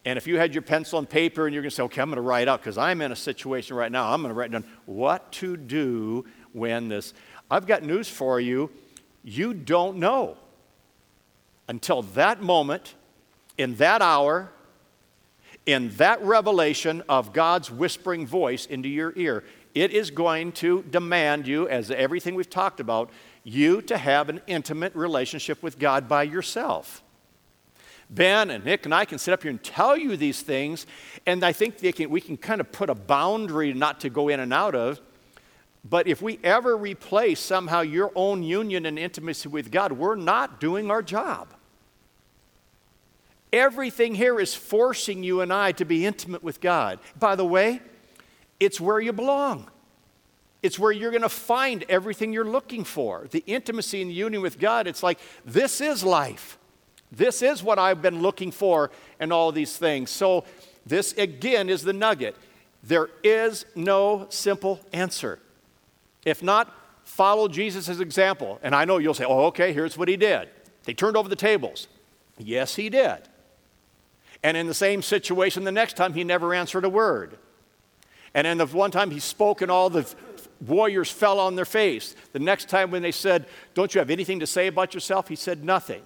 And 0.05 0.17
if 0.17 0.27
you 0.27 0.37
had 0.37 0.53
your 0.53 0.63
pencil 0.63 0.99
and 0.99 1.09
paper 1.09 1.47
and 1.47 1.55
you're 1.55 1.63
going 1.63 1.71
to 1.71 1.77
say, 1.77 1.85
okay, 1.85 2.03
I'm 2.03 2.09
going 2.09 2.17
to 2.17 2.21
write 2.21 2.49
out 2.49 2.63
because 2.63 2.77
I'm 2.77 3.01
in 3.01 3.13
a 3.13 3.17
situation 3.17 3.77
right 3.77 3.93
now, 3.93 4.13
I'm 4.13 4.23
going 4.23 4.35
to 4.35 4.39
write 4.39 4.51
down 4.51 4.65
what 4.87 5.31
to 5.35 5.57
do 5.57 6.25
when 6.53 6.89
this. 6.89 7.15
I've 7.49 7.69
got 7.69 7.85
news 7.85 8.09
for 8.09 8.41
you. 8.41 8.73
You 9.23 9.55
don't 9.55 9.99
know 9.99 10.37
until 11.69 12.03
that 12.03 12.43
moment 12.43 12.97
in 13.59 13.77
that 13.77 14.03
hour, 14.03 14.51
in 15.67 15.91
that 15.97 16.23
revelation 16.23 17.03
of 17.09 17.33
God's 17.33 17.71
whispering 17.71 18.27
voice 18.27 18.67
into 18.67 18.89
your 18.89 19.13
ear, 19.17 19.45
it 19.75 19.91
is 19.91 20.11
going 20.11 20.53
to 20.53 20.83
demand 20.83 21.47
you, 21.47 21.69
as 21.69 21.91
everything 21.91 22.35
we've 22.35 22.51
talked 22.51 22.81
about, 22.81 23.11
you 23.43 23.83
to 23.83 23.99
have 23.99 24.29
an 24.29 24.41
intimate 24.47 24.95
relationship 24.95 25.63
with 25.63 25.79
God 25.79 26.09
by 26.09 26.23
yourself. 26.23 27.03
Ben 28.11 28.51
and 28.51 28.65
Nick 28.65 28.85
and 28.85 28.95
I 28.95 29.05
can 29.05 29.19
sit 29.19 29.33
up 29.33 29.43
here 29.43 29.51
and 29.51 29.63
tell 29.63 29.97
you 29.97 30.17
these 30.17 30.43
things, 30.43 30.87
and 31.27 31.43
I 31.43 31.53
think 31.53 31.79
can, 31.97 32.11
we 32.11 32.21
can 32.21 32.37
kind 32.37 32.61
of 32.61 32.71
put 32.71 32.91
a 32.91 32.95
boundary 32.95 33.73
not 33.73 34.01
to 34.01 34.11
go 34.11 34.29
in 34.29 34.41
and 34.41 34.53
out 34.53 34.75
of. 34.75 35.01
But 35.85 36.07
if 36.07 36.23
we 36.23 36.39
ever 36.43 36.77
replace 36.77 37.41
somehow 37.41 37.81
your 37.81 38.11
own 38.15 38.43
union 38.43 38.87
and 38.87 38.99
intimacy 38.99 39.49
with 39.49 39.71
God, 39.71 39.93
we're 39.93 40.15
not 40.15 40.61
doing 40.61 40.91
our 40.91 41.03
job. 41.03 41.49
Everything 43.55 44.17
here 44.17 44.41
is 44.41 44.53
forcing 44.53 45.23
you 45.23 45.41
and 45.41 45.53
I 45.53 45.71
to 45.73 45.85
be 45.85 46.05
intimate 46.05 46.43
with 46.43 46.61
God. 46.61 46.99
By 47.17 47.37
the 47.37 47.45
way, 47.45 47.81
it's 48.59 48.81
where 48.81 48.99
you 48.99 49.13
belong. 49.13 49.71
It's 50.61 50.77
where 50.77 50.91
you're 50.91 51.13
going 51.13 51.23
to 51.23 51.29
find 51.29 51.85
everything 51.89 52.33
you're 52.33 52.45
looking 52.45 52.83
for. 52.83 53.29
The 53.31 53.45
intimacy 53.47 54.03
and 54.03 54.11
the 54.11 54.15
union 54.15 54.43
with 54.43 54.59
God, 54.59 54.89
it's 54.89 55.05
like, 55.05 55.21
this 55.45 55.81
is 55.81 56.03
life. 56.03 56.59
This 57.13 57.43
is 57.43 57.63
what 57.63 57.79
I've 57.79 58.03
been 58.03 58.23
looking 58.23 58.51
for 58.51 58.91
and 59.21 59.33
all 59.33 59.53
these 59.53 59.77
things. 59.77 60.11
So, 60.11 60.45
this 60.85 61.13
again 61.13 61.69
is 61.69 61.85
the 61.85 61.93
nugget. 61.93 62.35
There 62.83 63.09
is 63.23 63.67
no 63.77 64.27
simple 64.31 64.81
answer. 64.93 65.39
If 66.25 66.43
not, 66.43 66.75
follow 67.05 67.47
Jesus' 67.47 68.01
example. 68.01 68.59
And 68.65 68.75
I 68.75 68.85
know 68.85 68.99
you'll 68.99 69.15
say, 69.15 69.25
oh, 69.25 69.45
okay, 69.45 69.73
here's 69.73 69.97
what 69.97 70.09
he 70.09 70.17
did. 70.17 70.49
They 70.87 70.93
turned 70.93 71.17
over 71.17 71.29
the 71.29 71.37
tables. 71.37 71.87
Yes, 72.37 72.75
he 72.75 72.91
did. 72.91 73.29
And 74.45 74.59
in 74.59 74.67
the 74.67 74.75
same 74.75 75.01
situation, 75.01 75.65
the 75.65 75.73
next 75.73 75.97
time 75.97 76.13
he 76.13 76.23
never 76.23 76.53
answered 76.53 76.85
a 76.85 76.89
word. 76.89 77.39
And 78.35 78.47
then 78.47 78.59
the 78.59 78.67
one 78.67 78.91
time 78.91 79.11
he 79.11 79.19
spoke 79.19 79.63
and 79.63 79.71
all 79.71 79.89
the 79.89 80.07
warriors 80.67 81.11
fell 81.11 81.41
on 81.41 81.57
their 81.57 81.65
face. 81.65 82.15
The 82.33 82.39
next 82.39 82.69
time 82.69 82.91
when 82.91 83.01
they 83.01 83.11
said, 83.11 83.47
Don't 83.73 83.95
you 83.95 84.01
have 84.01 84.11
anything 84.11 84.41
to 84.41 84.47
say 84.47 84.67
about 84.67 84.93
yourself? 84.93 85.29
He 85.29 85.37
said 85.37 85.65
nothing. 85.65 86.03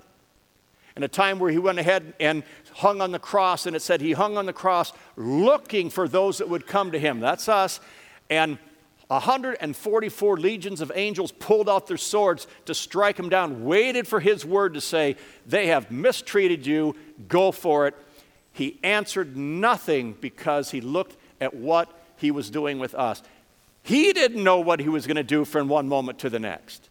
And 0.94 1.05
a 1.05 1.09
time 1.09 1.40
where 1.40 1.51
he 1.51 1.59
went 1.59 1.81
ahead 1.81 2.14
and 2.20 2.44
hung 2.74 3.01
on 3.01 3.11
the 3.11 3.18
cross, 3.18 3.66
and 3.66 3.74
it 3.74 3.83
said 3.83 4.01
he 4.01 4.12
hung 4.12 4.37
on 4.37 4.46
the 4.46 4.53
cross 4.53 4.92
looking 5.16 5.90
for 5.90 6.07
those 6.07 6.38
that 6.38 6.48
would 6.48 6.66
come 6.66 6.92
to 6.92 6.98
him. 6.98 7.18
That's 7.18 7.48
us. 7.48 7.81
And 8.31 8.59
144 9.09 10.37
legions 10.37 10.81
of 10.81 10.92
angels 10.94 11.33
pulled 11.33 11.68
out 11.68 11.88
their 11.88 11.96
swords 11.96 12.46
to 12.66 12.74
strike 12.74 13.18
him 13.18 13.29
down, 13.29 13.64
waited 13.64 14.07
for 14.07 14.20
his 14.20 14.44
word 14.44 14.74
to 14.74 14.81
say, 14.81 15.16
They 15.44 15.68
have 15.68 15.90
mistreated 15.90 16.66
you, 16.66 16.94
go 17.27 17.51
for 17.51 17.88
it. 17.88 17.96
He 18.58 18.76
answered 18.82 19.36
nothing 19.36 20.16
because 20.20 20.72
he 20.72 20.80
looked 20.80 21.16
at 21.40 21.54
what 21.54 21.88
he 22.16 22.32
was 22.32 22.50
doing 22.50 22.80
with 22.80 22.92
us. 22.92 23.22
He 23.84 24.12
didn't 24.12 24.42
know 24.42 24.58
what 24.58 24.80
he 24.80 24.88
was 24.88 25.06
going 25.06 25.14
to 25.16 25.22
do 25.22 25.44
from 25.44 25.68
one 25.68 25.88
moment 25.88 26.18
to 26.18 26.28
the 26.28 26.40
next. 26.40 26.88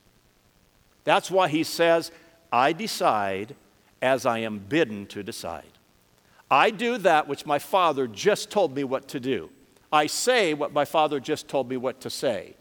That's 1.03 1.29
why 1.29 1.49
he 1.49 1.65
says, 1.65 2.09
I 2.53 2.71
decide 2.71 3.53
as 4.01 4.25
I 4.25 4.39
am 4.39 4.59
bidden 4.59 5.07
to 5.07 5.23
decide. 5.23 5.65
I 6.49 6.69
do 6.69 6.97
that 6.99 7.27
which 7.27 7.45
my 7.45 7.59
Father 7.59 8.07
just 8.07 8.49
told 8.49 8.73
me 8.73 8.85
what 8.85 9.09
to 9.09 9.19
do. 9.19 9.49
I 9.91 10.07
say 10.07 10.53
what 10.53 10.71
my 10.71 10.85
Father 10.85 11.19
just 11.19 11.49
told 11.49 11.69
me 11.69 11.75
what 11.75 11.99
to 11.99 12.09
say. 12.09 12.53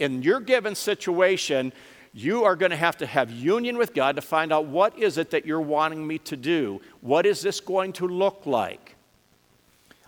In 0.00 0.24
your 0.24 0.40
given 0.40 0.74
situation, 0.74 1.72
you 2.14 2.44
are 2.44 2.54
going 2.54 2.70
to 2.70 2.76
have 2.76 2.96
to 2.98 3.06
have 3.06 3.30
union 3.30 3.76
with 3.76 3.92
God 3.92 4.14
to 4.14 4.22
find 4.22 4.52
out 4.52 4.66
what 4.66 4.96
is 4.96 5.18
it 5.18 5.30
that 5.30 5.44
you're 5.44 5.60
wanting 5.60 6.06
me 6.06 6.18
to 6.18 6.36
do? 6.36 6.80
What 7.00 7.26
is 7.26 7.42
this 7.42 7.58
going 7.60 7.92
to 7.94 8.06
look 8.06 8.46
like? 8.46 8.94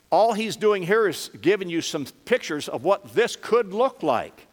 All 0.09 0.33
he's 0.33 0.55
doing 0.55 0.85
here 0.85 1.09
is 1.09 1.31
giving 1.40 1.69
you 1.69 1.81
some 1.81 2.07
pictures 2.25 2.69
of 2.69 2.85
what 2.85 3.12
this 3.14 3.35
could 3.35 3.75
look 3.75 4.05
like. 4.05 4.47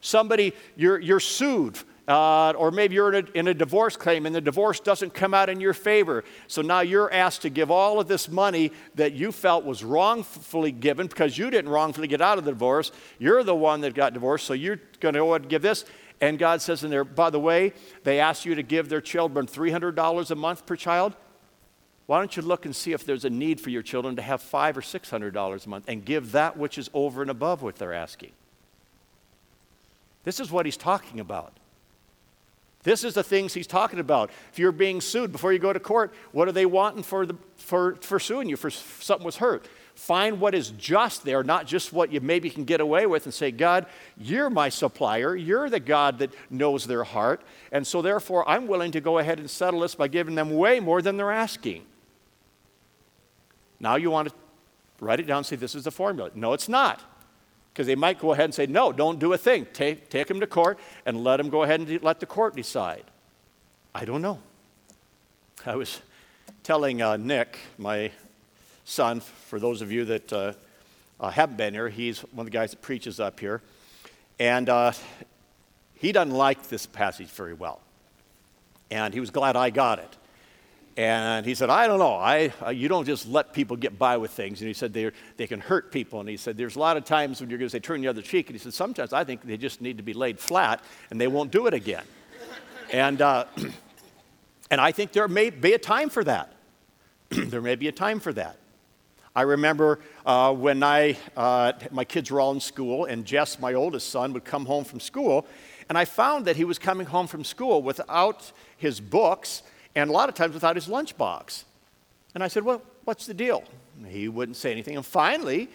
Somebody, 0.00 0.52
you're, 0.74 0.98
you're 0.98 1.20
sued 1.20 1.78
uh, 2.08 2.52
or 2.56 2.70
maybe 2.72 2.96
you're 2.96 3.12
in 3.14 3.26
a, 3.26 3.38
in 3.38 3.48
a, 3.48 3.54
divorce 3.54 3.96
claim 3.96 4.26
and 4.26 4.34
the 4.34 4.40
divorce 4.40 4.80
doesn't 4.80 5.14
come 5.14 5.32
out 5.32 5.48
in 5.48 5.60
your 5.60 5.72
favor. 5.72 6.24
So 6.48 6.60
now 6.60 6.80
you're 6.80 7.12
asked 7.12 7.42
to 7.42 7.50
give 7.50 7.70
all 7.70 8.00
of 8.00 8.08
this 8.08 8.28
money 8.28 8.72
that 8.96 9.12
you 9.12 9.30
felt 9.30 9.64
was 9.64 9.84
wrongfully 9.84 10.72
given 10.72 11.06
because 11.06 11.38
you 11.38 11.48
didn't 11.48 11.70
wrongfully 11.70 12.08
get 12.08 12.20
out 12.20 12.38
of 12.38 12.44
the 12.44 12.50
divorce. 12.50 12.90
You're 13.20 13.44
the 13.44 13.54
one 13.54 13.82
that 13.82 13.94
got 13.94 14.14
divorced, 14.14 14.46
so 14.46 14.52
you're 14.52 14.80
going 14.98 15.14
to 15.14 15.20
go 15.20 15.34
and 15.34 15.48
give 15.48 15.62
this. 15.62 15.84
And 16.20 16.38
God 16.38 16.60
says 16.60 16.82
in 16.82 16.90
there, 16.90 17.04
by 17.04 17.30
the 17.30 17.40
way, 17.40 17.72
they 18.02 18.18
asked 18.18 18.44
you 18.44 18.56
to 18.56 18.62
give 18.62 18.88
their 18.88 19.00
children 19.00 19.46
$300 19.46 20.30
a 20.30 20.34
month 20.34 20.66
per 20.66 20.74
child. 20.74 21.14
Why 22.06 22.18
don't 22.18 22.36
you 22.36 22.42
look 22.42 22.64
and 22.64 22.74
see 22.74 22.92
if 22.92 23.06
there's 23.06 23.24
a 23.24 23.30
need 23.30 23.60
for 23.60 23.70
your 23.70 23.82
children 23.82 24.16
to 24.16 24.22
have 24.22 24.42
five 24.42 24.76
or 24.76 24.82
six 24.82 25.08
hundred 25.08 25.34
dollars 25.34 25.66
a 25.66 25.68
month 25.68 25.84
and 25.86 26.04
give 26.04 26.32
that 26.32 26.56
which 26.56 26.78
is 26.78 26.90
over 26.92 27.22
and 27.22 27.30
above 27.30 27.62
what 27.62 27.76
they're 27.76 27.92
asking? 27.92 28.32
This 30.24 30.40
is 30.40 30.50
what 30.50 30.66
he's 30.66 30.76
talking 30.76 31.20
about. 31.20 31.56
This 32.84 33.04
is 33.04 33.14
the 33.14 33.22
things 33.22 33.54
he's 33.54 33.66
talking 33.66 34.00
about. 34.00 34.30
If 34.52 34.58
you're 34.58 34.72
being 34.72 35.00
sued 35.00 35.30
before 35.30 35.52
you 35.52 35.60
go 35.60 35.72
to 35.72 35.78
court, 35.78 36.12
what 36.32 36.48
are 36.48 36.52
they 36.52 36.66
wanting 36.66 37.04
for, 37.04 37.24
the, 37.26 37.36
for, 37.56 37.94
for 37.96 38.18
suing 38.18 38.48
you 38.48 38.56
for 38.56 38.70
something 38.70 39.24
was 39.24 39.36
hurt? 39.36 39.68
Find 39.94 40.40
what 40.40 40.54
is 40.54 40.70
just 40.70 41.24
there, 41.24 41.44
not 41.44 41.66
just 41.66 41.92
what 41.92 42.10
you 42.10 42.20
maybe 42.20 42.50
can 42.50 42.64
get 42.64 42.80
away 42.80 43.06
with, 43.06 43.24
and 43.24 43.32
say, 43.32 43.50
God, 43.50 43.86
you're 44.16 44.50
my 44.50 44.68
supplier. 44.68 45.36
You're 45.36 45.70
the 45.70 45.80
God 45.80 46.18
that 46.18 46.30
knows 46.50 46.86
their 46.86 47.04
heart. 47.04 47.42
And 47.70 47.86
so, 47.86 48.02
therefore, 48.02 48.48
I'm 48.48 48.66
willing 48.66 48.90
to 48.92 49.00
go 49.00 49.18
ahead 49.18 49.38
and 49.38 49.48
settle 49.48 49.80
this 49.80 49.94
by 49.94 50.08
giving 50.08 50.34
them 50.34 50.50
way 50.50 50.80
more 50.80 51.02
than 51.02 51.16
they're 51.16 51.30
asking. 51.30 51.84
Now 53.78 53.96
you 53.96 54.10
want 54.10 54.28
to 54.28 54.34
write 55.00 55.20
it 55.20 55.24
down 55.24 55.38
and 55.38 55.46
say, 55.46 55.56
This 55.56 55.74
is 55.74 55.84
the 55.84 55.90
formula. 55.90 56.30
No, 56.34 56.52
it's 56.52 56.68
not. 56.68 57.02
Because 57.72 57.86
they 57.86 57.94
might 57.94 58.18
go 58.18 58.32
ahead 58.32 58.44
and 58.46 58.54
say, 58.54 58.66
no, 58.66 58.92
don't 58.92 59.18
do 59.18 59.32
a 59.32 59.38
thing. 59.38 59.66
Take, 59.72 60.10
take 60.10 60.30
him 60.30 60.40
to 60.40 60.46
court 60.46 60.78
and 61.06 61.24
let 61.24 61.40
him 61.40 61.48
go 61.48 61.62
ahead 61.62 61.80
and 61.80 61.88
de- 61.88 61.98
let 61.98 62.20
the 62.20 62.26
court 62.26 62.54
decide. 62.54 63.04
I 63.94 64.04
don't 64.04 64.20
know. 64.20 64.38
I 65.64 65.76
was 65.76 66.00
telling 66.62 67.00
uh, 67.00 67.16
Nick, 67.16 67.58
my 67.78 68.10
son, 68.84 69.20
for 69.20 69.58
those 69.58 69.80
of 69.80 69.90
you 69.90 70.04
that 70.06 70.32
uh, 70.32 70.52
uh, 71.18 71.30
haven't 71.30 71.56
been 71.56 71.72
here, 71.72 71.88
he's 71.88 72.20
one 72.20 72.46
of 72.46 72.52
the 72.52 72.56
guys 72.56 72.72
that 72.72 72.82
preaches 72.82 73.20
up 73.20 73.40
here. 73.40 73.62
And 74.38 74.68
uh, 74.68 74.92
he 75.94 76.12
doesn't 76.12 76.34
like 76.34 76.68
this 76.68 76.84
passage 76.84 77.28
very 77.28 77.54
well. 77.54 77.80
And 78.90 79.14
he 79.14 79.20
was 79.20 79.30
glad 79.30 79.56
I 79.56 79.70
got 79.70 79.98
it. 79.98 80.16
And 80.96 81.46
he 81.46 81.54
said, 81.54 81.70
I 81.70 81.86
don't 81.86 81.98
know. 81.98 82.14
I, 82.14 82.52
uh, 82.64 82.68
you 82.68 82.86
don't 82.86 83.06
just 83.06 83.26
let 83.26 83.54
people 83.54 83.76
get 83.76 83.98
by 83.98 84.18
with 84.18 84.30
things. 84.30 84.60
And 84.60 84.68
he 84.68 84.74
said, 84.74 84.92
they 84.92 85.46
can 85.46 85.60
hurt 85.60 85.90
people. 85.90 86.20
And 86.20 86.28
he 86.28 86.36
said, 86.36 86.58
there's 86.58 86.76
a 86.76 86.78
lot 86.78 86.98
of 86.98 87.04
times 87.04 87.40
when 87.40 87.48
you're 87.48 87.58
going 87.58 87.68
to 87.68 87.72
say, 87.72 87.80
turn 87.80 88.02
the 88.02 88.08
other 88.08 88.20
cheek. 88.20 88.48
And 88.48 88.54
he 88.54 88.58
said, 88.58 88.74
sometimes 88.74 89.14
I 89.14 89.24
think 89.24 89.42
they 89.42 89.56
just 89.56 89.80
need 89.80 89.96
to 89.96 90.02
be 90.02 90.12
laid 90.12 90.38
flat 90.38 90.84
and 91.10 91.18
they 91.18 91.28
won't 91.28 91.50
do 91.50 91.66
it 91.66 91.72
again. 91.72 92.04
and, 92.92 93.22
uh, 93.22 93.46
and 94.70 94.80
I 94.80 94.92
think 94.92 95.12
there 95.12 95.28
may 95.28 95.48
be 95.48 95.72
a 95.72 95.78
time 95.78 96.10
for 96.10 96.24
that. 96.24 96.52
there 97.30 97.62
may 97.62 97.76
be 97.76 97.88
a 97.88 97.92
time 97.92 98.20
for 98.20 98.32
that. 98.34 98.58
I 99.34 99.42
remember 99.42 100.00
uh, 100.26 100.52
when 100.52 100.82
I, 100.82 101.16
uh, 101.34 101.72
my 101.90 102.04
kids 102.04 102.30
were 102.30 102.38
all 102.38 102.52
in 102.52 102.60
school, 102.60 103.06
and 103.06 103.24
Jess, 103.24 103.58
my 103.58 103.72
oldest 103.72 104.10
son, 104.10 104.34
would 104.34 104.44
come 104.44 104.66
home 104.66 104.84
from 104.84 105.00
school, 105.00 105.46
and 105.88 105.96
I 105.96 106.04
found 106.04 106.44
that 106.44 106.56
he 106.56 106.64
was 106.64 106.78
coming 106.78 107.06
home 107.06 107.26
from 107.26 107.44
school 107.44 107.82
without 107.82 108.52
his 108.76 109.00
books 109.00 109.62
and 109.94 110.10
a 110.10 110.12
lot 110.12 110.28
of 110.28 110.34
times 110.34 110.54
without 110.54 110.76
his 110.76 110.88
lunchbox. 110.88 111.64
And 112.34 112.42
I 112.42 112.48
said, 112.48 112.64
Well, 112.64 112.82
what's 113.04 113.26
the 113.26 113.34
deal? 113.34 113.64
He 114.06 114.28
wouldn't 114.28 114.56
say 114.56 114.72
anything. 114.72 114.96
And 114.96 115.04
finally, 115.04 115.68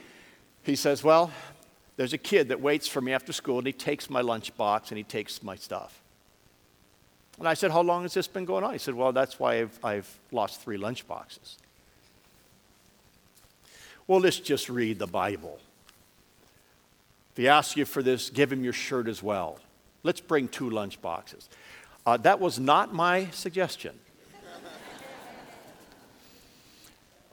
he 0.63 0.75
says, 0.75 1.03
Well, 1.03 1.31
there's 1.95 2.13
a 2.13 2.17
kid 2.17 2.49
that 2.49 2.61
waits 2.61 2.87
for 2.87 3.01
me 3.01 3.13
after 3.13 3.33
school, 3.33 3.57
and 3.57 3.67
he 3.67 3.73
takes 3.73 4.09
my 4.09 4.21
lunchbox 4.21 4.89
and 4.89 4.97
he 4.97 5.03
takes 5.03 5.41
my 5.41 5.55
stuff. 5.55 6.01
And 7.39 7.47
I 7.47 7.53
said, 7.53 7.71
How 7.71 7.81
long 7.81 8.03
has 8.03 8.13
this 8.13 8.27
been 8.27 8.45
going 8.45 8.63
on? 8.63 8.73
He 8.73 8.79
said, 8.79 8.95
Well, 8.95 9.11
that's 9.11 9.39
why 9.39 9.61
I've, 9.61 9.79
I've 9.83 10.19
lost 10.31 10.61
three 10.61 10.77
lunchboxes. 10.77 11.57
Well, 14.07 14.21
let's 14.21 14.39
just 14.39 14.69
read 14.69 14.99
the 14.99 15.07
Bible. 15.07 15.59
If 17.31 17.37
he 17.37 17.47
asks 17.47 17.75
you 17.75 17.85
for 17.85 18.01
this, 18.01 18.29
give 18.29 18.51
him 18.51 18.63
your 18.63 18.73
shirt 18.73 19.07
as 19.07 19.21
well. 19.21 19.59
Let's 20.01 20.21
bring 20.21 20.47
two 20.47 20.69
lunchboxes. 20.69 21.49
Uh, 22.05 22.17
that 22.17 22.39
was 22.39 22.57
not 22.57 22.93
my 22.93 23.29
suggestion. 23.31 23.99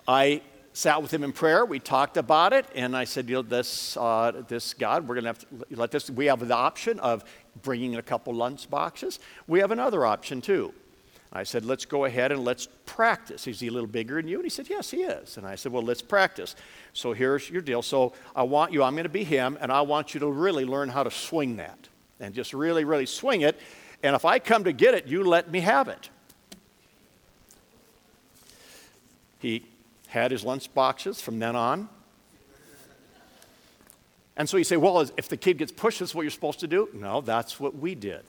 I 0.07 0.43
sat 0.73 1.01
with 1.01 1.15
him 1.15 1.23
in 1.23 1.33
prayer. 1.33 1.65
We 1.65 1.79
talked 1.79 2.17
about 2.17 2.53
it, 2.53 2.67
and 2.75 2.97
I 2.97 3.05
said, 3.05 3.29
you 3.29 3.37
know, 3.37 3.43
this, 3.43 3.97
uh, 3.97 4.43
this 4.49 4.75
God, 4.75 5.09
we're 5.09 5.15
going 5.15 5.25
to 5.25 5.29
have 5.29 5.39
to 5.39 5.47
let 5.71 5.91
this. 5.91 6.11
We 6.11 6.27
have 6.27 6.47
the 6.47 6.55
option 6.55 6.99
of 7.01 7.25
bringing 7.63 7.97
a 7.97 8.03
couple 8.03 8.35
lunch 8.35 8.69
boxes. 8.69 9.21
We 9.47 9.61
have 9.61 9.71
another 9.71 10.05
option 10.05 10.41
too. 10.41 10.75
I 11.33 11.43
said, 11.43 11.65
let's 11.65 11.85
go 11.85 12.05
ahead 12.05 12.31
and 12.31 12.45
let's 12.45 12.69
practice. 12.87 13.49
Is 13.49 13.59
he 13.59 13.67
a 13.67 13.71
little 13.73 13.89
bigger 13.89 14.17
than 14.17 14.29
you? 14.29 14.37
And 14.37 14.45
he 14.45 14.51
said, 14.51 14.69
yes, 14.69 14.91
he 14.91 14.99
is. 14.99 15.37
And 15.37 15.45
I 15.45 15.57
said, 15.57 15.73
well, 15.73 15.83
let's 15.83 16.03
practice. 16.03 16.55
So 16.93 17.13
here's 17.13 17.51
your 17.51 17.61
deal. 17.61 17.83
So 17.83 18.13
I 18.37 18.45
want 18.45 18.73
you, 18.73 18.85
I'm 18.85 18.95
going 18.95 19.03
to 19.03 19.09
be 19.09 19.25
him, 19.25 19.59
and 19.61 19.73
I 19.73 19.81
want 19.81 20.15
you 20.15 20.21
to 20.21 20.29
really 20.29 20.65
learn 20.65 20.89
how 20.89 21.03
to 21.03 21.11
swing 21.11 21.57
that 21.57 21.89
and 22.21 22.35
just 22.35 22.55
really, 22.55 22.85
really 22.85 23.07
swing 23.07 23.41
it. 23.41 23.59
And 24.05 24.15
if 24.15 24.25
I 24.25 24.39
come 24.39 24.63
to 24.65 24.73
get 24.73 24.95
it, 24.95 25.09
you 25.09 25.25
let 25.25 25.51
me 25.51 25.61
have 25.61 25.89
it. 25.89 26.09
He 29.41 29.67
had 30.15 30.31
his 30.31 30.45
lunch 30.45 30.73
boxes 30.73 31.21
from 31.21 31.41
then 31.41 31.57
on. 31.57 31.89
And 34.37 34.49
so 34.49 34.57
you 34.57 34.65
say, 34.65 34.77
well, 34.77 35.01
if 35.17 35.29
the 35.29 35.37
kid 35.37 35.59
gets 35.59 35.73
pushed, 35.73 35.99
that's 35.99 36.15
what 36.15 36.23
you're 36.23 36.31
supposed 36.31 36.61
to 36.61 36.69
do? 36.69 36.89
No, 36.95 37.21
that's 37.21 37.59
what 37.59 37.77
we 37.77 37.97
did. 37.97 38.23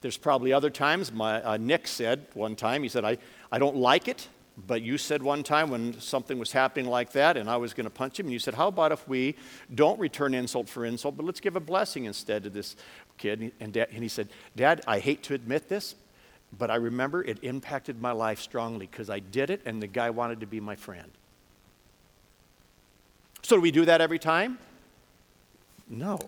There's 0.00 0.16
probably 0.16 0.52
other 0.52 0.70
times, 0.70 1.12
my, 1.12 1.42
uh, 1.42 1.56
Nick 1.56 1.88
said 1.88 2.26
one 2.34 2.56
time, 2.56 2.84
he 2.84 2.88
said, 2.88 3.04
I, 3.04 3.18
I 3.52 3.58
don't 3.58 3.76
like 3.76 4.06
it, 4.06 4.28
but 4.56 4.80
you 4.80 4.96
said 4.96 5.22
one 5.22 5.42
time 5.42 5.70
when 5.70 6.00
something 6.00 6.38
was 6.38 6.52
happening 6.52 6.86
like 6.86 7.12
that 7.12 7.36
and 7.36 7.50
I 7.50 7.56
was 7.56 7.74
going 7.74 7.84
to 7.84 7.90
punch 7.90 8.18
him, 8.18 8.26
and 8.26 8.32
you 8.32 8.38
said, 8.38 8.54
How 8.54 8.68
about 8.68 8.92
if 8.92 9.06
we 9.08 9.34
don't 9.74 9.98
return 9.98 10.34
insult 10.34 10.68
for 10.68 10.84
insult, 10.84 11.16
but 11.16 11.26
let's 11.26 11.40
give 11.40 11.56
a 11.56 11.60
blessing 11.60 12.04
instead 12.04 12.44
to 12.44 12.50
this 12.50 12.76
kid? 13.18 13.52
And, 13.60 13.72
Dad, 13.72 13.88
and 13.92 14.02
he 14.02 14.08
said, 14.08 14.28
Dad, 14.56 14.82
I 14.86 15.00
hate 15.00 15.22
to 15.24 15.34
admit 15.34 15.68
this, 15.68 15.94
but 16.58 16.70
I 16.70 16.76
remember 16.76 17.22
it 17.22 17.38
impacted 17.42 18.00
my 18.00 18.12
life 18.12 18.40
strongly 18.40 18.86
because 18.86 19.10
I 19.10 19.20
did 19.20 19.50
it 19.50 19.62
and 19.64 19.82
the 19.82 19.86
guy 19.86 20.10
wanted 20.10 20.40
to 20.40 20.46
be 20.46 20.60
my 20.60 20.76
friend. 20.76 21.10
So, 23.42 23.56
do 23.56 23.62
we 23.62 23.70
do 23.70 23.84
that 23.86 24.00
every 24.00 24.18
time? 24.18 24.58
No. 25.88 26.18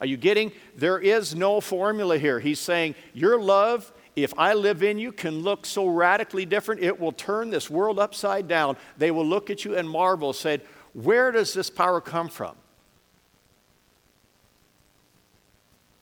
Are 0.00 0.06
you 0.06 0.16
getting? 0.16 0.52
There 0.76 0.98
is 0.98 1.34
no 1.34 1.60
formula 1.60 2.18
here. 2.18 2.38
He's 2.38 2.60
saying, 2.60 2.94
Your 3.14 3.40
love, 3.40 3.92
if 4.14 4.32
I 4.38 4.54
live 4.54 4.82
in 4.82 4.98
you, 4.98 5.10
can 5.10 5.40
look 5.40 5.64
so 5.64 5.86
radically 5.86 6.44
different, 6.44 6.82
it 6.82 7.00
will 7.00 7.12
turn 7.12 7.50
this 7.50 7.70
world 7.70 7.98
upside 7.98 8.46
down. 8.46 8.76
They 8.98 9.10
will 9.10 9.26
look 9.26 9.48
at 9.50 9.64
you 9.64 9.76
and 9.76 9.88
marvel, 9.88 10.32
said, 10.32 10.62
Where 10.92 11.32
does 11.32 11.54
this 11.54 11.70
power 11.70 12.00
come 12.00 12.28
from? 12.28 12.56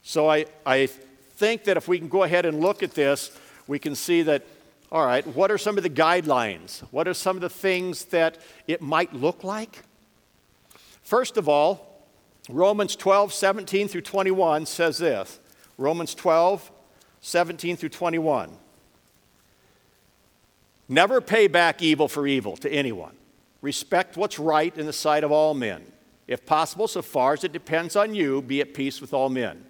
So 0.02 0.28
I, 0.28 0.46
I 0.66 0.88
think 1.44 1.64
that 1.64 1.76
if 1.76 1.88
we 1.88 1.98
can 1.98 2.08
go 2.08 2.22
ahead 2.22 2.46
and 2.46 2.60
look 2.60 2.82
at 2.82 2.92
this, 2.92 3.30
we 3.66 3.78
can 3.78 3.94
see 3.94 4.22
that, 4.22 4.46
all 4.90 5.04
right, 5.04 5.26
what 5.26 5.50
are 5.50 5.58
some 5.58 5.76
of 5.76 5.82
the 5.82 5.90
guidelines? 5.90 6.80
What 6.90 7.06
are 7.06 7.12
some 7.12 7.36
of 7.36 7.42
the 7.42 7.50
things 7.50 8.06
that 8.06 8.38
it 8.66 8.80
might 8.80 9.12
look 9.12 9.44
like? 9.44 9.82
First 11.02 11.36
of 11.36 11.46
all, 11.46 12.02
Romans 12.48 12.96
12, 12.96 13.34
17 13.34 13.88
through 13.88 14.00
21 14.00 14.64
says 14.64 14.96
this 14.96 15.38
Romans 15.76 16.14
12, 16.14 16.70
17 17.20 17.76
through 17.76 17.90
21. 17.90 18.50
Never 20.88 21.20
pay 21.20 21.46
back 21.46 21.82
evil 21.82 22.08
for 22.08 22.26
evil 22.26 22.56
to 22.56 22.72
anyone. 22.72 23.16
Respect 23.60 24.16
what's 24.16 24.38
right 24.38 24.74
in 24.78 24.86
the 24.86 24.94
sight 24.94 25.24
of 25.24 25.30
all 25.30 25.52
men. 25.52 25.92
If 26.26 26.46
possible, 26.46 26.88
so 26.88 27.02
far 27.02 27.34
as 27.34 27.44
it 27.44 27.52
depends 27.52 27.96
on 27.96 28.14
you, 28.14 28.40
be 28.40 28.62
at 28.62 28.72
peace 28.72 29.02
with 29.02 29.12
all 29.12 29.28
men. 29.28 29.66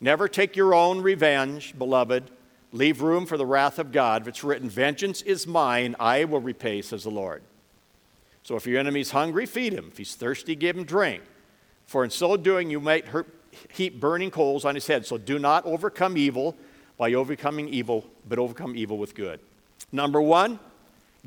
Never 0.00 0.28
take 0.28 0.56
your 0.56 0.74
own 0.74 1.00
revenge, 1.00 1.76
beloved. 1.76 2.30
Leave 2.72 3.02
room 3.02 3.26
for 3.26 3.36
the 3.36 3.46
wrath 3.46 3.78
of 3.78 3.92
God. 3.92 4.22
If 4.22 4.28
it's 4.28 4.44
written, 4.44 4.68
Vengeance 4.68 5.22
is 5.22 5.46
mine, 5.46 5.96
I 5.98 6.24
will 6.24 6.40
repay, 6.40 6.82
says 6.82 7.04
the 7.04 7.10
Lord. 7.10 7.42
So 8.42 8.56
if 8.56 8.66
your 8.66 8.78
enemy's 8.78 9.10
hungry, 9.10 9.46
feed 9.46 9.72
him. 9.72 9.88
If 9.90 9.98
he's 9.98 10.14
thirsty, 10.14 10.54
give 10.54 10.76
him 10.76 10.84
drink 10.84 11.22
for 11.88 12.04
in 12.04 12.10
so 12.10 12.36
doing 12.36 12.70
you 12.70 12.80
might 12.80 13.06
heap 13.72 13.98
burning 13.98 14.30
coals 14.30 14.66
on 14.66 14.74
his 14.74 14.86
head. 14.86 15.06
So 15.06 15.16
do 15.16 15.38
not 15.38 15.64
overcome 15.64 16.18
evil 16.18 16.54
by 16.98 17.14
overcoming 17.14 17.66
evil, 17.68 18.04
but 18.28 18.38
overcome 18.38 18.76
evil 18.76 18.98
with 18.98 19.14
good. 19.14 19.40
Number 19.90 20.20
one, 20.20 20.60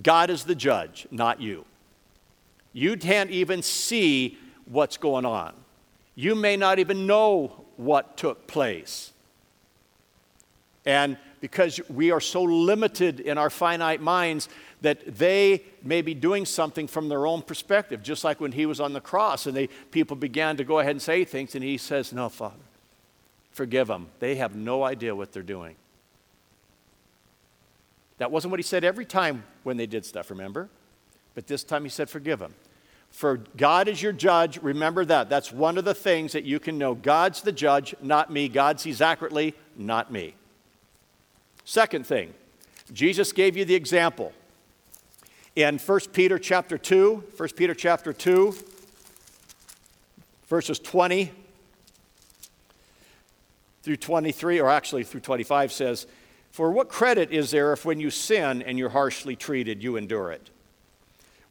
God 0.02 0.30
is 0.30 0.44
the 0.44 0.54
judge, 0.54 1.08
not 1.10 1.42
you. 1.42 1.66
You 2.74 2.96
can't 2.96 3.32
even 3.32 3.64
see 3.64 4.38
what's 4.66 4.98
going 4.98 5.26
on. 5.26 5.54
You 6.14 6.36
may 6.36 6.56
not 6.56 6.78
even 6.78 7.08
know 7.08 7.66
what 7.82 8.15
took 8.15 8.48
place. 8.48 9.12
And 10.86 11.17
because 11.41 11.80
we 11.89 12.12
are 12.12 12.20
so 12.20 12.44
limited 12.44 13.20
in 13.20 13.38
our 13.38 13.50
finite 13.50 14.02
minds, 14.02 14.48
that 14.82 15.17
they 15.17 15.63
may 15.84 16.02
be 16.02 16.13
doing 16.13 16.46
something 16.46 16.88
from 16.88 17.10
their 17.10 17.26
own 17.28 17.41
perspective, 17.41 18.02
just 18.02 18.24
like 18.24 18.39
when 18.39 18.52
he 18.52 18.65
was 18.65 18.80
on 18.80 18.94
the 18.94 19.02
cross 19.02 19.46
and 19.46 19.56
they, 19.56 19.67
people 19.67 20.15
began 20.15 20.58
to 20.58 20.63
go 20.63 20.80
ahead 20.80 20.91
and 20.91 21.02
say 21.02 21.24
things, 21.24 21.54
and 21.56 21.63
he 21.63 21.78
says, 21.78 22.13
No, 22.13 22.30
Father, 22.30 22.56
forgive 23.52 23.88
them. 23.88 24.08
They 24.20 24.36
have 24.36 24.56
no 24.56 24.84
idea 24.84 25.15
what 25.15 25.32
they're 25.32 25.44
doing. 25.44 25.76
That 28.17 28.32
wasn't 28.32 28.52
what 28.52 28.60
he 28.60 28.63
said 28.63 28.84
every 28.84 29.06
time 29.06 29.44
when 29.63 29.78
they 29.78 29.88
did 29.88 30.06
stuff, 30.06 30.30
remember? 30.30 30.70
But 31.34 31.48
this 31.48 31.63
time 31.63 31.84
he 31.84 31.89
said, 31.89 32.10
Forgive 32.10 32.39
them. 32.39 32.54
For 33.12 33.38
God 33.58 33.88
is 33.88 34.02
your 34.02 34.13
judge. 34.13 34.58
Remember 34.62 35.06
that. 35.06 35.30
That's 35.30 35.52
one 35.52 35.78
of 35.78 35.86
the 35.86 35.93
things 35.93 36.32
that 36.32 36.45
you 36.45 36.60
can 36.60 36.78
know. 36.78 36.95
God's 36.95 37.41
the 37.41 37.52
judge, 37.52 37.93
not 38.02 38.32
me. 38.32 38.47
God 38.47 38.80
sees 38.80 39.02
accurately, 39.02 39.54
not 39.76 40.12
me. 40.12 40.34
Second 41.65 42.08
thing, 42.08 42.34
Jesus 42.91 43.32
gave 43.32 43.56
you 43.56 43.65
the 43.65 43.76
example 43.76 44.34
in 45.56 45.78
1 45.78 46.00
Peter 46.13 46.39
chapter 46.39 46.78
2, 46.78 47.24
1 47.36 47.50
Peter 47.50 47.76
chapter 47.76 48.13
2, 48.13 48.56
verses 50.47 50.80
20 50.80 51.32
through 53.84 53.97
23, 53.97 54.60
or 54.60 54.69
actually 54.69 55.04
through 55.04 55.19
25 55.19 55.71
says, 55.71 56.08
For 56.52 56.71
what 56.71 56.88
credit 56.89 57.32
is 57.32 57.52
there 57.52 57.74
if 57.74 57.84
when 57.86 58.00
you 58.00 58.10
sin 58.10 58.62
and 58.62 58.78
you're 58.78 58.89
harshly 58.89 59.36
treated, 59.36 59.84
you 59.84 59.97
endure 59.97 60.32
it 60.32 60.50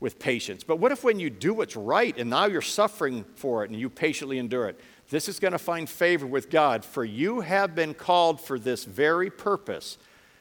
with 0.01 0.19
patience? 0.19 0.65
But 0.65 0.77
what 0.77 0.93
if 0.93 1.05
when 1.05 1.21
you 1.21 1.31
do 1.31 1.55
what's 1.55 1.77
right 1.77 2.17
and 2.19 2.31
now 2.31 2.47
you're 2.47 2.63
suffering 2.63 3.25
for 3.37 3.65
it 3.65 3.71
and 3.71 3.79
you 3.79 3.89
patiently 3.89 4.39
endure 4.39 4.69
it? 4.69 4.81
This 5.11 5.29
is 5.29 5.39
going 5.39 5.53
to 5.53 5.59
find 5.59 5.89
favor 5.89 6.27
with 6.27 6.51
God, 6.51 6.85
for 6.85 7.05
you 7.05 7.41
have 7.41 7.75
been 7.75 7.95
called 7.95 8.41
for 8.41 8.59
this 8.59 8.85
very 8.85 9.31
purpose 9.31 9.99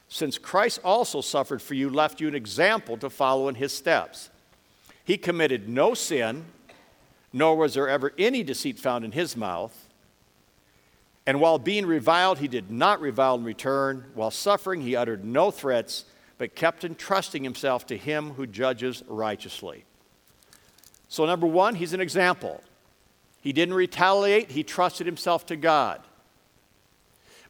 since 0.09 0.39
Christ 0.39 0.79
also 0.83 1.21
suffered 1.21 1.61
for 1.61 1.75
you, 1.75 1.89
left 1.89 2.19
you 2.19 2.27
an 2.27 2.35
example 2.35 2.97
to 2.97 3.11
follow 3.11 3.47
in 3.47 3.55
his 3.55 3.71
steps. 3.71 4.31
He 5.05 5.17
committed 5.17 5.69
no 5.69 5.93
sin, 5.93 6.45
nor 7.31 7.55
was 7.55 7.75
there 7.75 7.87
ever 7.87 8.11
any 8.17 8.43
deceit 8.43 8.79
found 8.79 9.05
in 9.05 9.11
his 9.11 9.37
mouth. 9.37 9.87
And 11.27 11.39
while 11.39 11.59
being 11.59 11.85
reviled, 11.85 12.39
he 12.39 12.47
did 12.47 12.71
not 12.71 13.01
revile 13.01 13.35
in 13.35 13.43
return. 13.43 14.05
While 14.15 14.31
suffering, 14.31 14.81
he 14.81 14.95
uttered 14.95 15.23
no 15.23 15.51
threats, 15.51 16.05
but 16.39 16.55
kept 16.55 16.85
entrusting 16.85 17.43
himself 17.43 17.85
to 17.85 17.97
him 17.97 18.31
who 18.31 18.47
judges 18.47 19.03
righteously. 19.07 19.83
So, 21.09 21.25
number 21.25 21.45
one, 21.45 21.75
he's 21.75 21.93
an 21.93 21.99
example. 21.99 22.63
He 23.41 23.53
didn't 23.53 23.75
retaliate, 23.75 24.51
he 24.51 24.63
trusted 24.63 25.05
himself 25.05 25.45
to 25.47 25.55
God. 25.55 26.01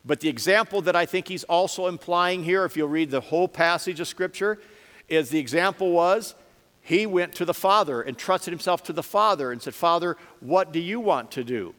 But 0.03 0.21
the 0.21 0.29
example 0.29 0.81
that 0.81 0.95
I 0.95 1.05
think 1.05 1.27
he's 1.27 1.43
also 1.43 1.87
implying 1.87 2.43
here, 2.43 2.65
if 2.65 2.75
you'll 2.75 2.89
read 2.89 3.11
the 3.11 3.21
whole 3.21 3.47
passage 3.47 3.99
of 3.99 4.07
Scripture, 4.07 4.59
is 5.07 5.29
the 5.29 5.39
example 5.39 5.91
was 5.91 6.33
he 6.81 7.05
went 7.05 7.35
to 7.35 7.45
the 7.45 7.53
Father 7.53 8.01
and 8.01 8.17
trusted 8.17 8.51
himself 8.51 8.81
to 8.83 8.93
the 8.93 9.03
Father 9.03 9.51
and 9.51 9.61
said, 9.61 9.75
Father, 9.75 10.17
what 10.39 10.71
do 10.71 10.79
you 10.79 10.99
want 10.99 11.29
to 11.31 11.43
do? 11.43 11.75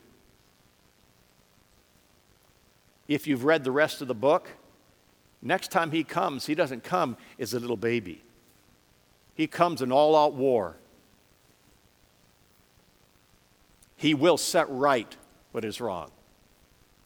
If 3.09 3.27
you've 3.27 3.45
read 3.45 3.65
the 3.65 3.73
rest 3.73 4.01
of 4.01 4.07
the 4.07 4.15
book, 4.15 4.51
next 5.43 5.71
time 5.71 5.91
he 5.91 6.05
comes, 6.05 6.47
he 6.47 6.55
doesn't 6.55 6.85
come 6.85 7.17
as 7.39 7.55
a 7.55 7.61
little 7.61 7.77
baby. 7.77 8.23
He 9.35 9.47
comes 9.47 9.83
in 9.83 9.91
all 9.91 10.17
out 10.17 10.35
war. 10.35 10.77
He 13.97 14.15
will 14.15 14.37
set 14.37 14.67
right 14.71 15.17
what 15.53 15.65
is 15.65 15.81
wrong. 15.81 16.11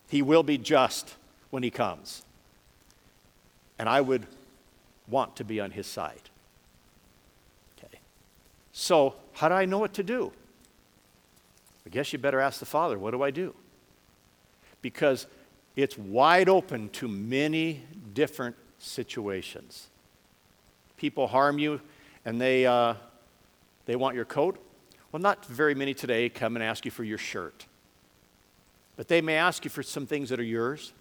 He 0.09 0.21
will 0.21 0.43
be 0.43 0.57
just 0.57 1.15
when 1.49 1.63
he 1.63 1.71
comes. 1.71 2.23
And 3.77 3.89
I 3.89 4.01
would 4.01 4.25
want 5.07 5.35
to 5.37 5.43
be 5.43 5.59
on 5.59 5.71
his 5.71 5.87
side. 5.87 6.29
Okay. 7.77 7.99
So, 8.71 9.15
how 9.33 9.49
do 9.49 9.55
I 9.55 9.65
know 9.65 9.77
what 9.77 9.93
to 9.95 10.03
do? 10.03 10.31
I 11.85 11.89
guess 11.89 12.11
you 12.13 12.19
better 12.19 12.39
ask 12.39 12.59
the 12.59 12.65
Father, 12.65 12.97
what 12.97 13.11
do 13.11 13.21
I 13.21 13.31
do? 13.31 13.53
Because 14.81 15.27
it's 15.75 15.97
wide 15.97 16.49
open 16.49 16.89
to 16.89 17.07
many 17.07 17.83
different 18.13 18.55
situations. 18.79 19.87
People 20.97 21.27
harm 21.27 21.59
you 21.59 21.81
and 22.23 22.39
they, 22.39 22.65
uh, 22.65 22.95
they 23.85 23.95
want 23.95 24.15
your 24.15 24.25
coat. 24.25 24.57
Well, 25.11 25.21
not 25.21 25.45
very 25.45 25.75
many 25.75 25.93
today 25.93 26.29
come 26.29 26.55
and 26.55 26.63
ask 26.63 26.85
you 26.85 26.91
for 26.91 27.03
your 27.03 27.17
shirt. 27.17 27.65
But 28.97 29.07
they 29.07 29.21
may 29.21 29.35
ask 29.35 29.63
you 29.63 29.69
for 29.69 29.83
some 29.83 30.05
things 30.05 30.29
that 30.29 30.39
are 30.39 30.43
yours. 30.43 30.93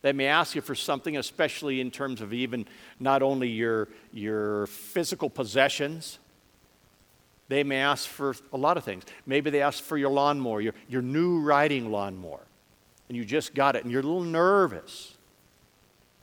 They 0.00 0.12
may 0.12 0.26
ask 0.26 0.54
you 0.54 0.60
for 0.60 0.74
something, 0.74 1.16
especially 1.16 1.80
in 1.80 1.90
terms 1.90 2.20
of 2.20 2.32
even 2.32 2.66
not 3.00 3.22
only 3.22 3.48
your, 3.48 3.88
your 4.12 4.66
physical 4.68 5.28
possessions. 5.28 6.18
They 7.48 7.64
may 7.64 7.78
ask 7.78 8.08
for 8.08 8.36
a 8.52 8.56
lot 8.56 8.76
of 8.76 8.84
things. 8.84 9.04
Maybe 9.26 9.50
they 9.50 9.60
ask 9.60 9.82
for 9.82 9.96
your 9.96 10.10
lawnmower, 10.10 10.60
your, 10.60 10.74
your 10.88 11.02
new 11.02 11.40
riding 11.40 11.90
lawnmower, 11.90 12.40
and 13.08 13.16
you 13.16 13.24
just 13.24 13.54
got 13.54 13.76
it 13.76 13.84
and 13.84 13.92
you're 13.92 14.00
a 14.00 14.04
little 14.04 14.20
nervous. 14.22 15.14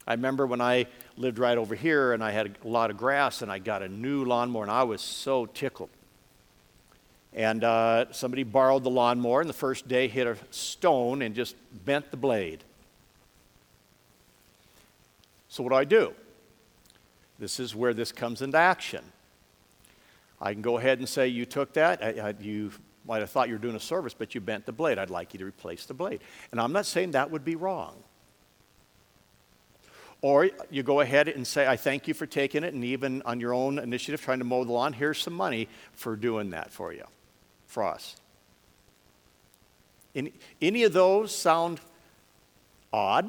I 0.06 0.12
remember 0.12 0.46
when 0.46 0.60
I 0.60 0.86
lived 1.16 1.38
right 1.38 1.58
over 1.58 1.74
here 1.74 2.12
and 2.12 2.22
I 2.22 2.30
had 2.30 2.56
a 2.64 2.68
lot 2.68 2.90
of 2.90 2.96
grass 2.96 3.42
and 3.42 3.50
I 3.50 3.58
got 3.58 3.82
a 3.82 3.88
new 3.88 4.24
lawnmower 4.24 4.62
and 4.62 4.70
I 4.70 4.84
was 4.84 5.00
so 5.00 5.46
tickled. 5.46 5.90
And 7.34 7.64
uh, 7.64 8.12
somebody 8.12 8.44
borrowed 8.44 8.82
the 8.82 8.90
lawnmower, 8.90 9.42
and 9.42 9.50
the 9.50 9.54
first 9.54 9.86
day 9.86 10.08
hit 10.08 10.26
a 10.26 10.38
stone 10.50 11.20
and 11.20 11.34
just 11.34 11.54
bent 11.84 12.10
the 12.10 12.16
blade. 12.16 12.64
So, 15.50 15.62
what 15.62 15.68
do 15.68 15.76
I 15.76 15.84
do? 15.84 16.14
This 17.38 17.60
is 17.60 17.74
where 17.74 17.92
this 17.92 18.10
comes 18.10 18.40
into 18.40 18.56
action. 18.56 19.04
I 20.40 20.54
can 20.54 20.62
go 20.62 20.78
ahead 20.78 20.98
and 20.98 21.06
say, 21.06 21.28
You 21.28 21.44
took 21.44 21.74
that, 21.74 22.02
I, 22.02 22.28
I, 22.28 22.34
you 22.40 22.72
might 23.06 23.20
have 23.20 23.30
thought 23.30 23.48
you 23.48 23.54
were 23.54 23.60
doing 23.60 23.76
a 23.76 23.80
service, 23.80 24.14
but 24.14 24.34
you 24.34 24.40
bent 24.40 24.66
the 24.66 24.72
blade. 24.72 24.98
I'd 24.98 25.10
like 25.10 25.32
you 25.32 25.38
to 25.38 25.46
replace 25.46 25.86
the 25.86 25.94
blade. 25.94 26.20
And 26.50 26.60
I'm 26.60 26.72
not 26.72 26.86
saying 26.86 27.12
that 27.12 27.30
would 27.30 27.44
be 27.44 27.56
wrong. 27.56 27.94
Or 30.22 30.48
you 30.70 30.82
go 30.82 31.00
ahead 31.00 31.28
and 31.28 31.46
say, 31.46 31.66
I 31.66 31.76
thank 31.76 32.08
you 32.08 32.14
for 32.14 32.26
taking 32.26 32.64
it, 32.64 32.74
and 32.74 32.82
even 32.84 33.22
on 33.22 33.38
your 33.38 33.52
own 33.52 33.78
initiative, 33.78 34.20
trying 34.22 34.38
to 34.38 34.44
mow 34.44 34.64
the 34.64 34.72
lawn, 34.72 34.92
here's 34.92 35.18
some 35.18 35.34
money 35.34 35.68
for 35.92 36.16
doing 36.16 36.50
that 36.50 36.72
for 36.72 36.92
you 36.92 37.04
for 37.66 37.84
us. 37.84 38.16
Any, 40.14 40.32
any 40.62 40.84
of 40.84 40.94
those 40.94 41.34
sound 41.34 41.80
odd? 42.92 43.26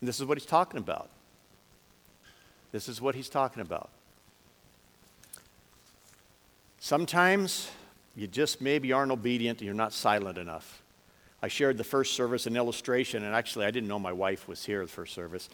And 0.00 0.08
this 0.08 0.20
is 0.20 0.26
what 0.26 0.38
he's 0.38 0.46
talking 0.46 0.78
about. 0.78 1.10
This 2.70 2.88
is 2.88 3.00
what 3.00 3.16
he's 3.16 3.28
talking 3.28 3.60
about. 3.60 3.90
Sometimes 6.78 7.70
you 8.20 8.26
just 8.26 8.60
maybe 8.60 8.92
aren't 8.92 9.10
obedient 9.10 9.60
and 9.60 9.66
you're 9.66 9.74
not 9.74 9.94
silent 9.94 10.36
enough. 10.36 10.82
I 11.42 11.48
shared 11.48 11.78
the 11.78 11.84
first 11.84 12.12
service 12.12 12.46
an 12.46 12.54
illustration, 12.54 13.24
and 13.24 13.34
actually, 13.34 13.64
I 13.64 13.70
didn't 13.70 13.88
know 13.88 13.98
my 13.98 14.12
wife 14.12 14.46
was 14.46 14.62
here 14.62 14.82
the 14.82 14.92
first 14.92 15.14
service. 15.14 15.48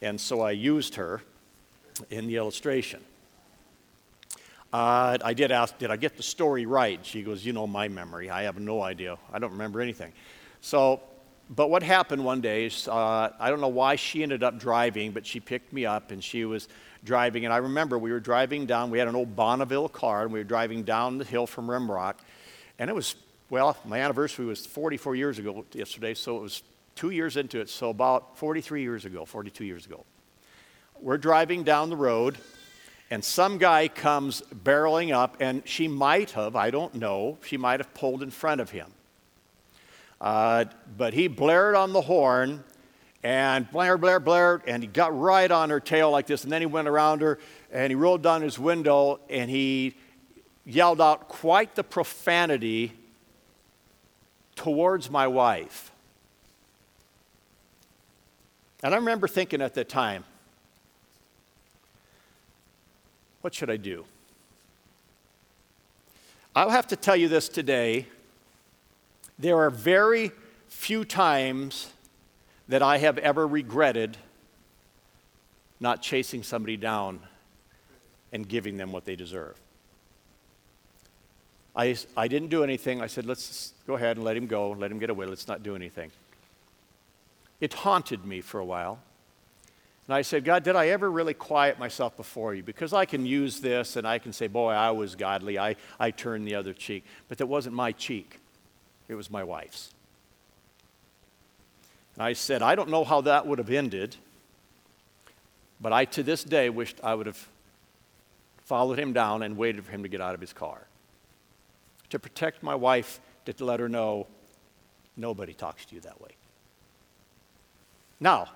And 0.00 0.20
so 0.20 0.40
I 0.40 0.52
used 0.52 0.94
her 0.94 1.20
in 2.08 2.28
the 2.28 2.36
illustration. 2.36 3.00
Uh, 4.72 5.18
I 5.24 5.34
did 5.34 5.50
ask, 5.50 5.76
did 5.78 5.90
I 5.90 5.96
get 5.96 6.16
the 6.16 6.22
story 6.22 6.64
right? 6.64 7.04
She 7.04 7.22
goes, 7.22 7.44
You 7.44 7.52
know 7.52 7.66
my 7.66 7.88
memory. 7.88 8.30
I 8.30 8.44
have 8.44 8.60
no 8.60 8.82
idea. 8.82 9.18
I 9.32 9.40
don't 9.40 9.52
remember 9.52 9.80
anything. 9.80 10.12
So, 10.60 11.00
but 11.50 11.70
what 11.70 11.82
happened 11.82 12.24
one 12.24 12.40
day 12.40 12.66
is, 12.66 12.86
uh, 12.86 13.32
I 13.36 13.50
don't 13.50 13.60
know 13.60 13.66
why 13.66 13.96
she 13.96 14.22
ended 14.22 14.44
up 14.44 14.60
driving, 14.60 15.10
but 15.10 15.26
she 15.26 15.40
picked 15.40 15.72
me 15.72 15.86
up 15.86 16.12
and 16.12 16.22
she 16.22 16.44
was 16.44 16.68
driving. 17.04 17.44
And 17.44 17.52
I 17.52 17.58
remember 17.58 17.98
we 17.98 18.12
were 18.12 18.20
driving 18.20 18.66
down, 18.66 18.90
we 18.90 18.98
had 18.98 19.08
an 19.08 19.14
old 19.14 19.36
Bonneville 19.36 19.88
car, 19.88 20.22
and 20.24 20.32
we 20.32 20.40
were 20.40 20.44
driving 20.44 20.82
down 20.82 21.18
the 21.18 21.24
hill 21.24 21.46
from 21.46 21.68
Rimrock. 21.68 22.14
And 22.78 22.90
it 22.90 22.94
was, 22.94 23.14
well, 23.50 23.76
my 23.84 24.00
anniversary 24.00 24.46
was 24.46 24.66
44 24.66 25.16
years 25.16 25.38
ago 25.38 25.64
yesterday, 25.72 26.14
so 26.14 26.36
it 26.36 26.42
was 26.42 26.62
two 26.94 27.10
years 27.10 27.36
into 27.36 27.60
it, 27.60 27.68
so 27.68 27.90
about 27.90 28.38
43 28.38 28.82
years 28.82 29.04
ago, 29.04 29.24
42 29.24 29.64
years 29.64 29.86
ago. 29.86 30.04
We're 31.00 31.18
driving 31.18 31.62
down 31.62 31.90
the 31.90 31.96
road 31.96 32.38
and 33.10 33.24
some 33.24 33.58
guy 33.58 33.88
comes 33.88 34.42
barreling 34.64 35.14
up, 35.14 35.36
and 35.40 35.62
she 35.66 35.86
might 35.86 36.32
have, 36.32 36.56
I 36.56 36.70
don't 36.70 36.94
know, 36.94 37.38
she 37.44 37.56
might 37.56 37.78
have 37.78 37.94
pulled 37.94 38.22
in 38.22 38.30
front 38.30 38.60
of 38.60 38.70
him. 38.70 38.90
Uh, 40.20 40.64
but 40.96 41.14
he 41.14 41.28
blared 41.28 41.76
on 41.76 41.92
the 41.92 42.00
horn 42.00 42.64
and 43.26 43.68
blare, 43.72 43.98
blare, 43.98 44.20
blare, 44.20 44.62
and 44.68 44.84
he 44.84 44.86
got 44.86 45.18
right 45.18 45.50
on 45.50 45.68
her 45.70 45.80
tail 45.80 46.12
like 46.12 46.28
this. 46.28 46.44
And 46.44 46.52
then 46.52 46.62
he 46.62 46.66
went 46.66 46.86
around 46.86 47.22
her 47.22 47.40
and 47.72 47.90
he 47.90 47.96
rolled 47.96 48.22
down 48.22 48.40
his 48.40 48.56
window 48.56 49.18
and 49.28 49.50
he 49.50 49.96
yelled 50.64 51.00
out 51.00 51.26
quite 51.26 51.74
the 51.74 51.82
profanity 51.82 52.92
towards 54.54 55.10
my 55.10 55.26
wife. 55.26 55.90
And 58.84 58.94
I 58.94 58.96
remember 58.98 59.26
thinking 59.26 59.60
at 59.60 59.74
the 59.74 59.82
time, 59.82 60.22
What 63.40 63.54
should 63.54 63.70
I 63.70 63.76
do? 63.76 64.04
I'll 66.54 66.70
have 66.70 66.86
to 66.88 66.96
tell 66.96 67.16
you 67.16 67.26
this 67.26 67.48
today. 67.48 68.06
There 69.36 69.58
are 69.58 69.70
very 69.70 70.30
few 70.68 71.04
times 71.04 71.92
that 72.68 72.82
I 72.82 72.98
have 72.98 73.18
ever 73.18 73.46
regretted 73.46 74.16
not 75.78 76.02
chasing 76.02 76.42
somebody 76.42 76.76
down 76.76 77.20
and 78.32 78.48
giving 78.48 78.76
them 78.76 78.92
what 78.92 79.04
they 79.04 79.16
deserve. 79.16 79.58
I, 81.74 81.94
I 82.16 82.28
didn't 82.28 82.48
do 82.48 82.64
anything. 82.64 83.02
I 83.02 83.06
said, 83.06 83.26
let's 83.26 83.74
go 83.86 83.94
ahead 83.94 84.16
and 84.16 84.24
let 84.24 84.36
him 84.36 84.46
go, 84.46 84.70
let 84.70 84.90
him 84.90 84.98
get 84.98 85.10
away, 85.10 85.26
let's 85.26 85.46
not 85.46 85.62
do 85.62 85.76
anything. 85.76 86.10
It 87.60 87.74
haunted 87.74 88.24
me 88.24 88.40
for 88.40 88.58
a 88.58 88.64
while. 88.64 88.98
And 90.06 90.14
I 90.14 90.22
said, 90.22 90.44
God, 90.44 90.62
did 90.62 90.76
I 90.76 90.88
ever 90.88 91.10
really 91.10 91.34
quiet 91.34 91.78
myself 91.78 92.16
before 92.16 92.54
you? 92.54 92.62
Because 92.62 92.92
I 92.92 93.04
can 93.04 93.26
use 93.26 93.60
this 93.60 93.96
and 93.96 94.06
I 94.06 94.18
can 94.18 94.32
say, 94.32 94.46
boy, 94.46 94.70
I 94.70 94.92
was 94.92 95.16
godly. 95.16 95.58
I, 95.58 95.76
I 95.98 96.12
turned 96.12 96.46
the 96.46 96.54
other 96.54 96.72
cheek. 96.72 97.04
But 97.28 97.38
that 97.38 97.46
wasn't 97.46 97.74
my 97.74 97.92
cheek, 97.92 98.40
it 99.08 99.14
was 99.14 99.30
my 99.30 99.44
wife's. 99.44 99.92
And 102.16 102.24
I 102.24 102.32
said, 102.32 102.62
I 102.62 102.74
don't 102.74 102.88
know 102.88 103.04
how 103.04 103.20
that 103.22 103.46
would 103.46 103.58
have 103.58 103.70
ended, 103.70 104.16
but 105.80 105.92
I 105.92 106.06
to 106.06 106.22
this 106.22 106.42
day 106.42 106.70
wished 106.70 106.98
I 107.04 107.14
would 107.14 107.26
have 107.26 107.48
followed 108.64 108.98
him 108.98 109.12
down 109.12 109.42
and 109.42 109.56
waited 109.56 109.84
for 109.84 109.92
him 109.92 110.02
to 110.02 110.08
get 110.08 110.20
out 110.20 110.34
of 110.34 110.40
his 110.40 110.52
car. 110.52 110.86
To 112.10 112.18
protect 112.18 112.62
my 112.62 112.74
wife, 112.74 113.20
to 113.44 113.64
let 113.64 113.78
her 113.78 113.88
know 113.88 114.26
nobody 115.16 115.52
talks 115.54 115.84
to 115.86 115.94
you 115.94 116.00
that 116.00 116.20
way. 116.20 116.30
Now, 118.18 118.48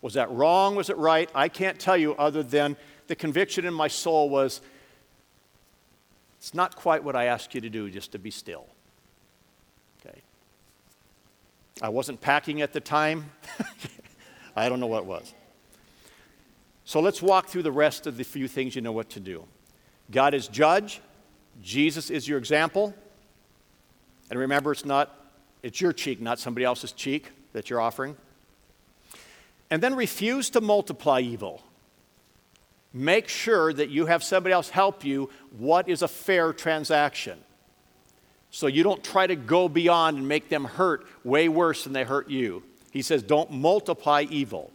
was 0.00 0.14
that 0.14 0.30
wrong? 0.30 0.76
Was 0.76 0.90
it 0.90 0.96
right? 0.96 1.28
I 1.34 1.48
can't 1.48 1.78
tell 1.78 1.96
you 1.96 2.14
other 2.14 2.42
than 2.42 2.76
the 3.08 3.16
conviction 3.16 3.64
in 3.64 3.74
my 3.74 3.88
soul 3.88 4.30
was 4.30 4.60
it's 6.38 6.54
not 6.54 6.76
quite 6.76 7.02
what 7.02 7.16
I 7.16 7.24
asked 7.24 7.54
you 7.54 7.60
to 7.60 7.68
do, 7.68 7.90
just 7.90 8.12
to 8.12 8.18
be 8.18 8.30
still. 8.30 8.66
Okay. 10.00 10.22
I 11.80 11.88
wasn't 11.90 12.20
packing 12.20 12.62
at 12.62 12.72
the 12.72 12.80
time. 12.80 13.30
I 14.56 14.68
don't 14.68 14.80
know 14.80 14.86
what 14.86 15.06
was. 15.06 15.32
So 16.84 17.00
let's 17.00 17.22
walk 17.22 17.48
through 17.48 17.62
the 17.62 17.72
rest 17.72 18.06
of 18.06 18.16
the 18.16 18.24
few 18.24 18.48
things 18.48 18.74
you 18.74 18.82
know 18.82 18.92
what 18.92 19.10
to 19.10 19.20
do. 19.20 19.44
God 20.10 20.34
is 20.34 20.48
judge, 20.48 21.00
Jesus 21.62 22.10
is 22.10 22.26
your 22.26 22.38
example. 22.38 22.94
And 24.30 24.38
remember, 24.38 24.72
it's 24.72 24.84
not, 24.84 25.14
it's 25.62 25.80
your 25.80 25.92
cheek, 25.92 26.20
not 26.20 26.38
somebody 26.38 26.64
else's 26.64 26.92
cheek 26.92 27.30
that 27.52 27.70
you're 27.70 27.80
offering 27.80 28.16
and 29.70 29.82
then 29.82 29.94
refuse 29.94 30.50
to 30.50 30.60
multiply 30.60 31.20
evil. 31.20 31.62
Make 32.92 33.28
sure 33.28 33.72
that 33.72 33.90
you 33.90 34.06
have 34.06 34.24
somebody 34.24 34.52
else 34.52 34.70
help 34.70 35.04
you 35.04 35.30
what 35.56 35.88
is 35.88 36.02
a 36.02 36.08
fair 36.08 36.52
transaction. 36.52 37.38
So 38.50 38.66
you 38.66 38.82
don't 38.82 39.04
try 39.04 39.26
to 39.26 39.36
go 39.36 39.68
beyond 39.68 40.18
and 40.18 40.28
make 40.28 40.48
them 40.48 40.64
hurt 40.64 41.06
way 41.24 41.48
worse 41.48 41.84
than 41.84 41.92
they 41.92 42.04
hurt 42.04 42.30
you. 42.30 42.62
He 42.90 43.02
says, 43.02 43.22
don't 43.22 43.50
multiply 43.50 44.24
evil. 44.28 44.72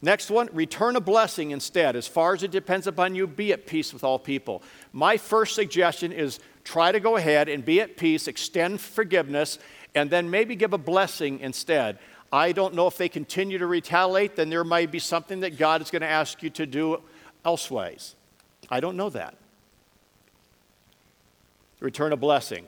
Next 0.00 0.30
one, 0.30 0.48
return 0.52 0.94
a 0.94 1.00
blessing 1.00 1.50
instead. 1.50 1.96
As 1.96 2.06
far 2.06 2.32
as 2.32 2.44
it 2.44 2.52
depends 2.52 2.86
upon 2.86 3.16
you, 3.16 3.26
be 3.26 3.52
at 3.52 3.66
peace 3.66 3.92
with 3.92 4.04
all 4.04 4.18
people. 4.18 4.62
My 4.92 5.16
first 5.16 5.56
suggestion 5.56 6.12
is 6.12 6.38
try 6.62 6.92
to 6.92 7.00
go 7.00 7.16
ahead 7.16 7.48
and 7.48 7.64
be 7.64 7.80
at 7.80 7.96
peace, 7.96 8.28
extend 8.28 8.80
forgiveness, 8.80 9.58
and 9.96 10.08
then 10.08 10.30
maybe 10.30 10.54
give 10.54 10.72
a 10.72 10.78
blessing 10.78 11.40
instead. 11.40 11.98
I 12.32 12.52
don't 12.52 12.74
know 12.74 12.86
if 12.86 12.96
they 12.96 13.08
continue 13.08 13.58
to 13.58 13.66
retaliate, 13.66 14.36
then 14.36 14.50
there 14.50 14.62
might 14.62 14.92
be 14.92 15.00
something 15.00 15.40
that 15.40 15.58
God 15.58 15.82
is 15.82 15.90
going 15.90 16.02
to 16.02 16.08
ask 16.08 16.42
you 16.44 16.50
to 16.50 16.66
do 16.66 17.02
elsewise. 17.44 18.14
I 18.70 18.78
don't 18.78 18.96
know 18.96 19.10
that. 19.10 19.34
Return 21.80 22.12
a 22.12 22.16
blessing. 22.16 22.66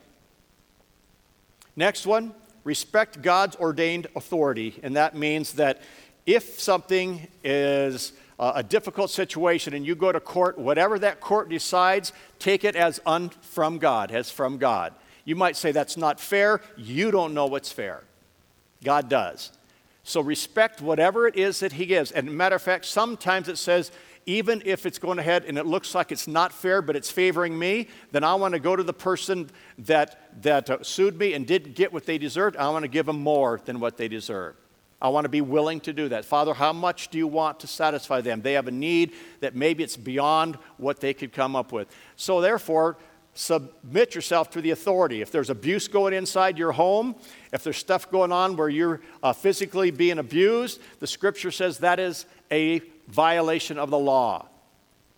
Next 1.76 2.06
one, 2.06 2.34
respect 2.64 3.22
God's 3.22 3.56
ordained 3.56 4.06
authority, 4.14 4.78
and 4.82 4.96
that 4.96 5.16
means 5.16 5.54
that 5.54 5.80
if 6.26 6.60
something 6.60 7.26
is 7.42 8.12
uh, 8.38 8.52
a 8.56 8.62
difficult 8.62 9.10
situation 9.10 9.74
and 9.74 9.86
you 9.86 9.94
go 9.94 10.12
to 10.12 10.20
court, 10.20 10.58
whatever 10.58 10.98
that 10.98 11.20
court 11.20 11.48
decides, 11.48 12.12
take 12.38 12.64
it 12.64 12.76
as 12.76 13.00
un- 13.04 13.28
from 13.28 13.78
God, 13.78 14.10
as 14.10 14.30
from 14.30 14.58
God. 14.58 14.94
You 15.24 15.36
might 15.36 15.56
say 15.56 15.72
that's 15.72 15.96
not 15.96 16.18
fair. 16.18 16.60
You 16.76 17.10
don't 17.10 17.34
know 17.34 17.46
what's 17.46 17.70
fair. 17.70 18.02
God 18.82 19.08
does. 19.08 19.52
So 20.02 20.20
respect 20.20 20.80
whatever 20.80 21.26
it 21.26 21.36
is 21.36 21.60
that 21.60 21.74
He 21.74 21.84
gives. 21.86 22.10
And 22.10 22.36
matter 22.36 22.56
of 22.56 22.62
fact, 22.62 22.86
sometimes 22.86 23.48
it 23.48 23.58
says, 23.58 23.92
even 24.30 24.62
if 24.64 24.86
it's 24.86 25.00
going 25.00 25.18
ahead 25.18 25.44
and 25.44 25.58
it 25.58 25.66
looks 25.66 25.92
like 25.92 26.12
it's 26.12 26.28
not 26.28 26.52
fair, 26.52 26.80
but 26.80 26.94
it's 26.94 27.10
favoring 27.10 27.58
me, 27.58 27.88
then 28.12 28.22
I 28.22 28.34
want 28.34 28.54
to 28.54 28.60
go 28.60 28.76
to 28.76 28.82
the 28.84 28.92
person 28.92 29.50
that, 29.78 30.42
that 30.42 30.70
uh, 30.70 30.82
sued 30.84 31.18
me 31.18 31.34
and 31.34 31.44
didn't 31.44 31.74
get 31.74 31.92
what 31.92 32.06
they 32.06 32.16
deserved. 32.16 32.56
I 32.56 32.68
want 32.68 32.84
to 32.84 32.88
give 32.88 33.06
them 33.06 33.20
more 33.20 33.60
than 33.64 33.80
what 33.80 33.96
they 33.96 34.06
deserve. 34.06 34.54
I 35.02 35.08
want 35.08 35.24
to 35.24 35.30
be 35.30 35.40
willing 35.40 35.80
to 35.80 35.92
do 35.92 36.08
that. 36.10 36.24
Father, 36.24 36.54
how 36.54 36.72
much 36.72 37.08
do 37.08 37.18
you 37.18 37.26
want 37.26 37.58
to 37.60 37.66
satisfy 37.66 38.20
them? 38.20 38.40
They 38.40 38.52
have 38.52 38.68
a 38.68 38.70
need 38.70 39.14
that 39.40 39.56
maybe 39.56 39.82
it's 39.82 39.96
beyond 39.96 40.56
what 40.76 41.00
they 41.00 41.12
could 41.12 41.32
come 41.32 41.56
up 41.56 41.72
with. 41.72 41.88
So, 42.14 42.40
therefore, 42.40 42.98
submit 43.34 44.14
yourself 44.14 44.50
to 44.50 44.60
the 44.60 44.70
authority. 44.70 45.22
If 45.22 45.32
there's 45.32 45.50
abuse 45.50 45.88
going 45.88 46.14
inside 46.14 46.56
your 46.56 46.72
home, 46.72 47.16
if 47.52 47.64
there's 47.64 47.78
stuff 47.78 48.10
going 48.10 48.30
on 48.30 48.56
where 48.56 48.68
you're 48.68 49.00
uh, 49.22 49.32
physically 49.32 49.90
being 49.90 50.18
abused, 50.18 50.80
the 51.00 51.06
scripture 51.06 51.50
says 51.50 51.78
that 51.78 51.98
is 51.98 52.26
a 52.52 52.80
violation 53.10 53.78
of 53.78 53.90
the 53.90 53.98
law. 53.98 54.46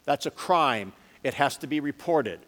That's 0.05 0.26
a 0.26 0.31
crime. 0.31 0.92
It 1.22 1.35
has 1.35 1.57
to 1.59 1.66
be 1.66 1.81
reported. 1.81 2.40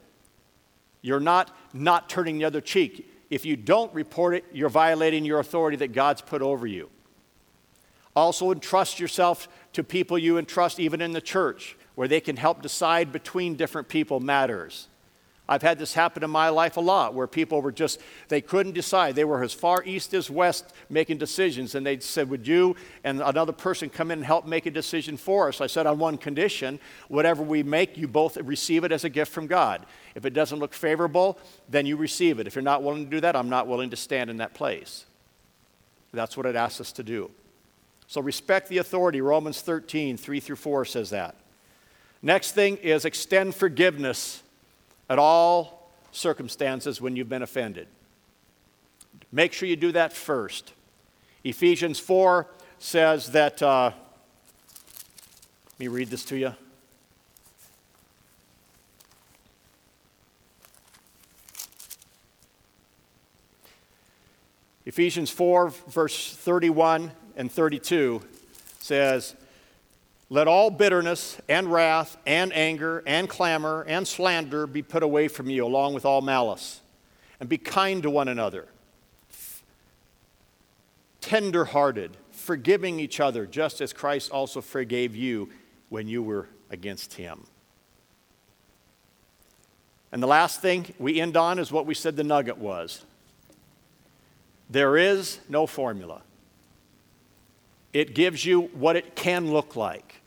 You're 1.02 1.20
not 1.20 1.54
not 1.72 2.08
turning 2.08 2.38
the 2.38 2.44
other 2.44 2.60
cheek. 2.60 3.10
If 3.30 3.44
you 3.44 3.56
don't 3.56 3.92
report 3.94 4.34
it, 4.34 4.44
you're 4.52 4.68
violating 4.68 5.24
your 5.24 5.40
authority 5.40 5.76
that 5.78 5.92
God's 5.92 6.22
put 6.22 6.42
over 6.42 6.66
you. 6.66 6.90
Also, 8.16 8.52
entrust 8.52 9.00
yourself 9.00 9.48
to 9.72 9.82
people 9.82 10.16
you 10.16 10.38
entrust, 10.38 10.78
even 10.78 11.00
in 11.00 11.12
the 11.12 11.20
church, 11.20 11.76
where 11.96 12.06
they 12.06 12.20
can 12.20 12.36
help 12.36 12.62
decide 12.62 13.12
between 13.12 13.56
different 13.56 13.88
people 13.88 14.20
matters. 14.20 14.88
I've 15.46 15.60
had 15.60 15.78
this 15.78 15.92
happen 15.92 16.24
in 16.24 16.30
my 16.30 16.48
life 16.48 16.78
a 16.78 16.80
lot 16.80 17.12
where 17.12 17.26
people 17.26 17.60
were 17.60 17.72
just, 17.72 18.00
they 18.28 18.40
couldn't 18.40 18.72
decide. 18.72 19.14
They 19.14 19.26
were 19.26 19.42
as 19.42 19.52
far 19.52 19.84
east 19.84 20.14
as 20.14 20.30
west 20.30 20.72
making 20.88 21.18
decisions. 21.18 21.74
And 21.74 21.84
they 21.84 21.98
said, 21.98 22.30
Would 22.30 22.46
you 22.46 22.76
and 23.04 23.20
another 23.20 23.52
person 23.52 23.90
come 23.90 24.10
in 24.10 24.20
and 24.20 24.26
help 24.26 24.46
make 24.46 24.64
a 24.64 24.70
decision 24.70 25.18
for 25.18 25.48
us? 25.48 25.60
I 25.60 25.66
said, 25.66 25.86
On 25.86 25.98
one 25.98 26.16
condition 26.16 26.80
whatever 27.08 27.42
we 27.42 27.62
make, 27.62 27.98
you 27.98 28.08
both 28.08 28.38
receive 28.38 28.84
it 28.84 28.92
as 28.92 29.04
a 29.04 29.10
gift 29.10 29.32
from 29.32 29.46
God. 29.46 29.84
If 30.14 30.24
it 30.24 30.32
doesn't 30.32 30.58
look 30.58 30.72
favorable, 30.72 31.38
then 31.68 31.84
you 31.84 31.98
receive 31.98 32.40
it. 32.40 32.46
If 32.46 32.54
you're 32.54 32.62
not 32.62 32.82
willing 32.82 33.04
to 33.04 33.10
do 33.10 33.20
that, 33.20 33.36
I'm 33.36 33.50
not 33.50 33.68
willing 33.68 33.90
to 33.90 33.96
stand 33.96 34.30
in 34.30 34.38
that 34.38 34.54
place. 34.54 35.04
That's 36.14 36.38
what 36.38 36.46
it 36.46 36.56
asks 36.56 36.80
us 36.80 36.92
to 36.92 37.02
do. 37.02 37.30
So 38.06 38.22
respect 38.22 38.68
the 38.68 38.78
authority. 38.78 39.20
Romans 39.20 39.60
13, 39.60 40.16
3 40.16 40.40
through 40.40 40.56
4 40.56 40.84
says 40.86 41.10
that. 41.10 41.36
Next 42.22 42.52
thing 42.52 42.78
is 42.78 43.04
extend 43.04 43.54
forgiveness 43.54 44.43
at 45.08 45.18
all 45.18 45.90
circumstances 46.12 47.00
when 47.00 47.16
you've 47.16 47.28
been 47.28 47.42
offended. 47.42 47.88
Make 49.32 49.52
sure 49.52 49.68
you 49.68 49.76
do 49.76 49.92
that 49.92 50.12
first. 50.12 50.72
Ephesians 51.42 51.98
4 51.98 52.46
says 52.78 53.32
that, 53.32 53.62
uh, 53.62 53.90
let 55.72 55.80
me 55.80 55.88
read 55.88 56.08
this 56.08 56.24
to 56.26 56.36
you. 56.36 56.54
Ephesians 64.86 65.30
4, 65.30 65.70
verse 65.88 66.36
31 66.36 67.10
and 67.36 67.50
32 67.50 68.22
says, 68.80 69.34
Let 70.30 70.48
all 70.48 70.70
bitterness 70.70 71.40
and 71.48 71.70
wrath 71.70 72.16
and 72.26 72.52
anger 72.52 73.02
and 73.06 73.28
clamor 73.28 73.84
and 73.86 74.08
slander 74.08 74.66
be 74.66 74.82
put 74.82 75.02
away 75.02 75.28
from 75.28 75.50
you, 75.50 75.64
along 75.64 75.94
with 75.94 76.04
all 76.04 76.22
malice. 76.22 76.80
And 77.40 77.48
be 77.48 77.58
kind 77.58 78.02
to 78.04 78.10
one 78.10 78.28
another, 78.28 78.68
tender 81.20 81.64
hearted, 81.64 82.16
forgiving 82.30 83.00
each 83.00 83.20
other, 83.20 83.44
just 83.44 83.80
as 83.80 83.92
Christ 83.92 84.30
also 84.30 84.60
forgave 84.60 85.14
you 85.14 85.50
when 85.88 86.08
you 86.08 86.22
were 86.22 86.48
against 86.70 87.14
him. 87.14 87.44
And 90.12 90.22
the 90.22 90.28
last 90.28 90.62
thing 90.62 90.94
we 90.98 91.20
end 91.20 91.36
on 91.36 91.58
is 91.58 91.72
what 91.72 91.86
we 91.86 91.94
said 91.94 92.16
the 92.16 92.24
nugget 92.24 92.56
was 92.56 93.04
there 94.70 94.96
is 94.96 95.40
no 95.48 95.66
formula. 95.66 96.22
It 97.94 98.14
gives 98.14 98.44
you 98.44 98.62
what 98.74 98.96
it 98.96 99.16
can 99.16 99.50
look 99.50 99.76
like. 99.76 100.20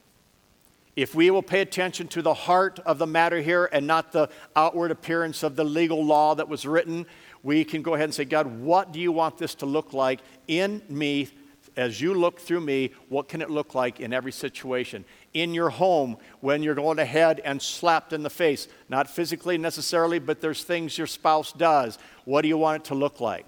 If 0.95 1.13
we 1.13 1.29
will 1.29 1.43
pay 1.43 1.61
attention 1.61 2.07
to 2.07 2.23
the 2.23 2.33
heart 2.33 2.79
of 2.79 2.97
the 2.97 3.05
matter 3.05 3.39
here 3.39 3.69
and 3.71 3.85
not 3.85 4.11
the 4.11 4.29
outward 4.55 4.89
appearance 4.89 5.43
of 5.43 5.55
the 5.55 5.63
legal 5.63 6.03
law 6.03 6.33
that 6.33 6.49
was 6.49 6.65
written, 6.65 7.05
we 7.43 7.63
can 7.63 7.83
go 7.83 7.93
ahead 7.93 8.05
and 8.05 8.13
say, 8.13 8.25
God, 8.25 8.47
what 8.47 8.91
do 8.91 8.99
you 8.99 9.11
want 9.11 9.37
this 9.37 9.53
to 9.55 9.67
look 9.67 9.93
like 9.93 10.21
in 10.47 10.81
me 10.89 11.29
as 11.75 12.01
you 12.01 12.15
look 12.15 12.39
through 12.39 12.61
me? 12.61 12.91
What 13.09 13.27
can 13.27 13.43
it 13.43 13.51
look 13.51 13.75
like 13.75 13.99
in 13.99 14.11
every 14.11 14.31
situation? 14.31 15.05
In 15.35 15.53
your 15.53 15.69
home, 15.69 16.17
when 16.39 16.63
you're 16.63 16.73
going 16.73 16.97
ahead 16.97 17.41
and 17.45 17.61
slapped 17.61 18.11
in 18.11 18.23
the 18.23 18.29
face, 18.31 18.67
not 18.89 19.07
physically 19.07 19.59
necessarily, 19.59 20.17
but 20.17 20.41
there's 20.41 20.63
things 20.63 20.97
your 20.97 21.05
spouse 21.05 21.51
does. 21.51 21.99
What 22.25 22.41
do 22.41 22.47
you 22.47 22.57
want 22.57 22.81
it 22.83 22.87
to 22.87 22.95
look 22.95 23.21
like? 23.21 23.45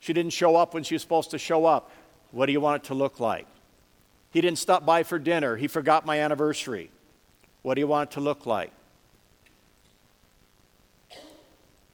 She 0.00 0.12
didn't 0.12 0.32
show 0.32 0.56
up 0.56 0.74
when 0.74 0.82
she 0.82 0.96
was 0.96 1.02
supposed 1.02 1.30
to 1.30 1.38
show 1.38 1.66
up. 1.66 1.92
What 2.32 2.46
do 2.46 2.52
you 2.52 2.60
want 2.60 2.82
it 2.82 2.86
to 2.88 2.94
look 2.94 3.20
like? 3.20 3.46
He 4.30 4.40
didn't 4.40 4.58
stop 4.58 4.84
by 4.84 5.02
for 5.02 5.18
dinner. 5.18 5.56
He 5.56 5.68
forgot 5.68 6.04
my 6.04 6.18
anniversary. 6.18 6.90
What 7.60 7.74
do 7.74 7.80
you 7.80 7.86
want 7.86 8.10
it 8.10 8.14
to 8.14 8.20
look 8.20 8.46
like? 8.46 8.72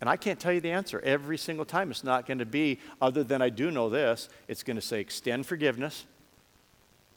And 0.01 0.09
I 0.09 0.17
can't 0.17 0.39
tell 0.39 0.53
you 0.53 0.61
the 0.61 0.71
answer 0.71 1.01
every 1.05 1.37
single 1.37 1.65
time. 1.65 1.91
It's 1.91 2.05
not 2.05 2.25
going 2.25 2.39
to 2.39 2.47
be, 2.47 2.79
other 3.01 3.25
than 3.25 3.43
I 3.43 3.49
do 3.49 3.71
know 3.71 3.91
this, 3.91 4.29
it's 4.47 4.63
going 4.63 4.77
to 4.77 4.83
say 4.83 5.01
extend 5.01 5.47
forgiveness, 5.47 6.07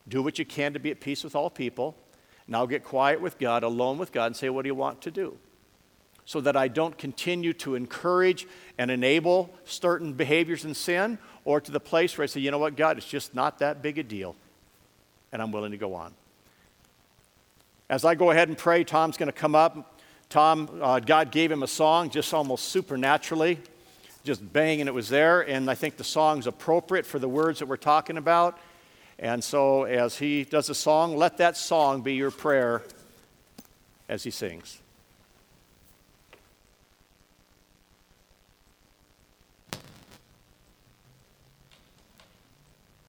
do 0.08 0.24
what 0.24 0.40
you 0.40 0.46
can 0.46 0.74
to 0.74 0.80
be 0.80 0.90
at 0.90 1.00
peace 1.00 1.24
with 1.24 1.36
all 1.36 1.52
people. 1.52 1.96
Now 2.48 2.66
get 2.66 2.84
quiet 2.84 3.22
with 3.22 3.38
God, 3.38 3.64
alone 3.64 4.00
with 4.00 4.12
God, 4.12 4.26
and 4.26 4.36
say, 4.36 4.50
What 4.50 4.64
do 4.64 4.68
you 4.68 4.76
want 4.76 5.02
to 5.04 5.12
do? 5.12 5.38
So 6.26 6.42
that 6.42 6.58
I 6.58 6.68
don't 6.68 6.98
continue 6.98 7.54
to 7.54 7.76
encourage 7.76 8.48
and 8.80 8.90
enable 8.90 9.52
certain 9.64 10.14
behaviors 10.14 10.66
and 10.66 10.76
sin 10.76 11.20
or 11.46 11.62
to 11.62 11.72
the 11.72 11.80
place 11.80 12.18
where 12.18 12.24
I 12.24 12.28
say, 12.28 12.40
you 12.40 12.52
know 12.52 12.58
what, 12.58 12.76
God, 12.76 12.98
it's 12.98 13.08
just 13.08 13.34
not 13.34 13.60
that 13.60 13.82
big 13.82 13.98
a 13.98 14.04
deal, 14.04 14.36
and 15.32 15.42
I'm 15.42 15.52
willing 15.52 15.72
to 15.72 15.78
go 15.78 15.94
on. 15.94 16.14
As 17.90 18.06
I 18.06 18.16
go 18.16 18.32
ahead 18.32 18.48
and 18.48 18.58
pray, 18.58 18.84
Tom's 18.84 19.18
going 19.18 19.28
to 19.28 19.34
come 19.34 19.56
up. 19.56 20.00
Tom, 20.30 20.80
uh, 20.82 21.00
God 21.00 21.30
gave 21.32 21.52
him 21.52 21.62
a 21.62 21.68
song 21.68 22.10
just 22.10 22.34
almost 22.34 22.70
supernaturally, 22.70 23.60
just 24.24 24.54
bang, 24.54 24.80
and 24.80 24.88
it 24.88 24.94
was 24.94 25.10
there. 25.10 25.42
And 25.42 25.70
I 25.70 25.76
think 25.76 25.98
the 25.98 26.06
song's 26.06 26.48
appropriate 26.48 27.06
for 27.06 27.20
the 27.20 27.28
words 27.28 27.60
that 27.60 27.66
we're 27.66 27.76
talking 27.76 28.18
about. 28.18 28.58
And 29.20 29.44
so, 29.44 29.84
as 29.84 30.18
he 30.18 30.46
does 30.46 30.70
a 30.70 30.76
song, 30.76 31.18
let 31.18 31.38
that 31.38 31.58
song 31.58 32.02
be 32.02 32.16
your 32.16 32.32
prayer 32.32 32.82
as 34.08 34.24
he 34.24 34.32
sings. 34.32 34.81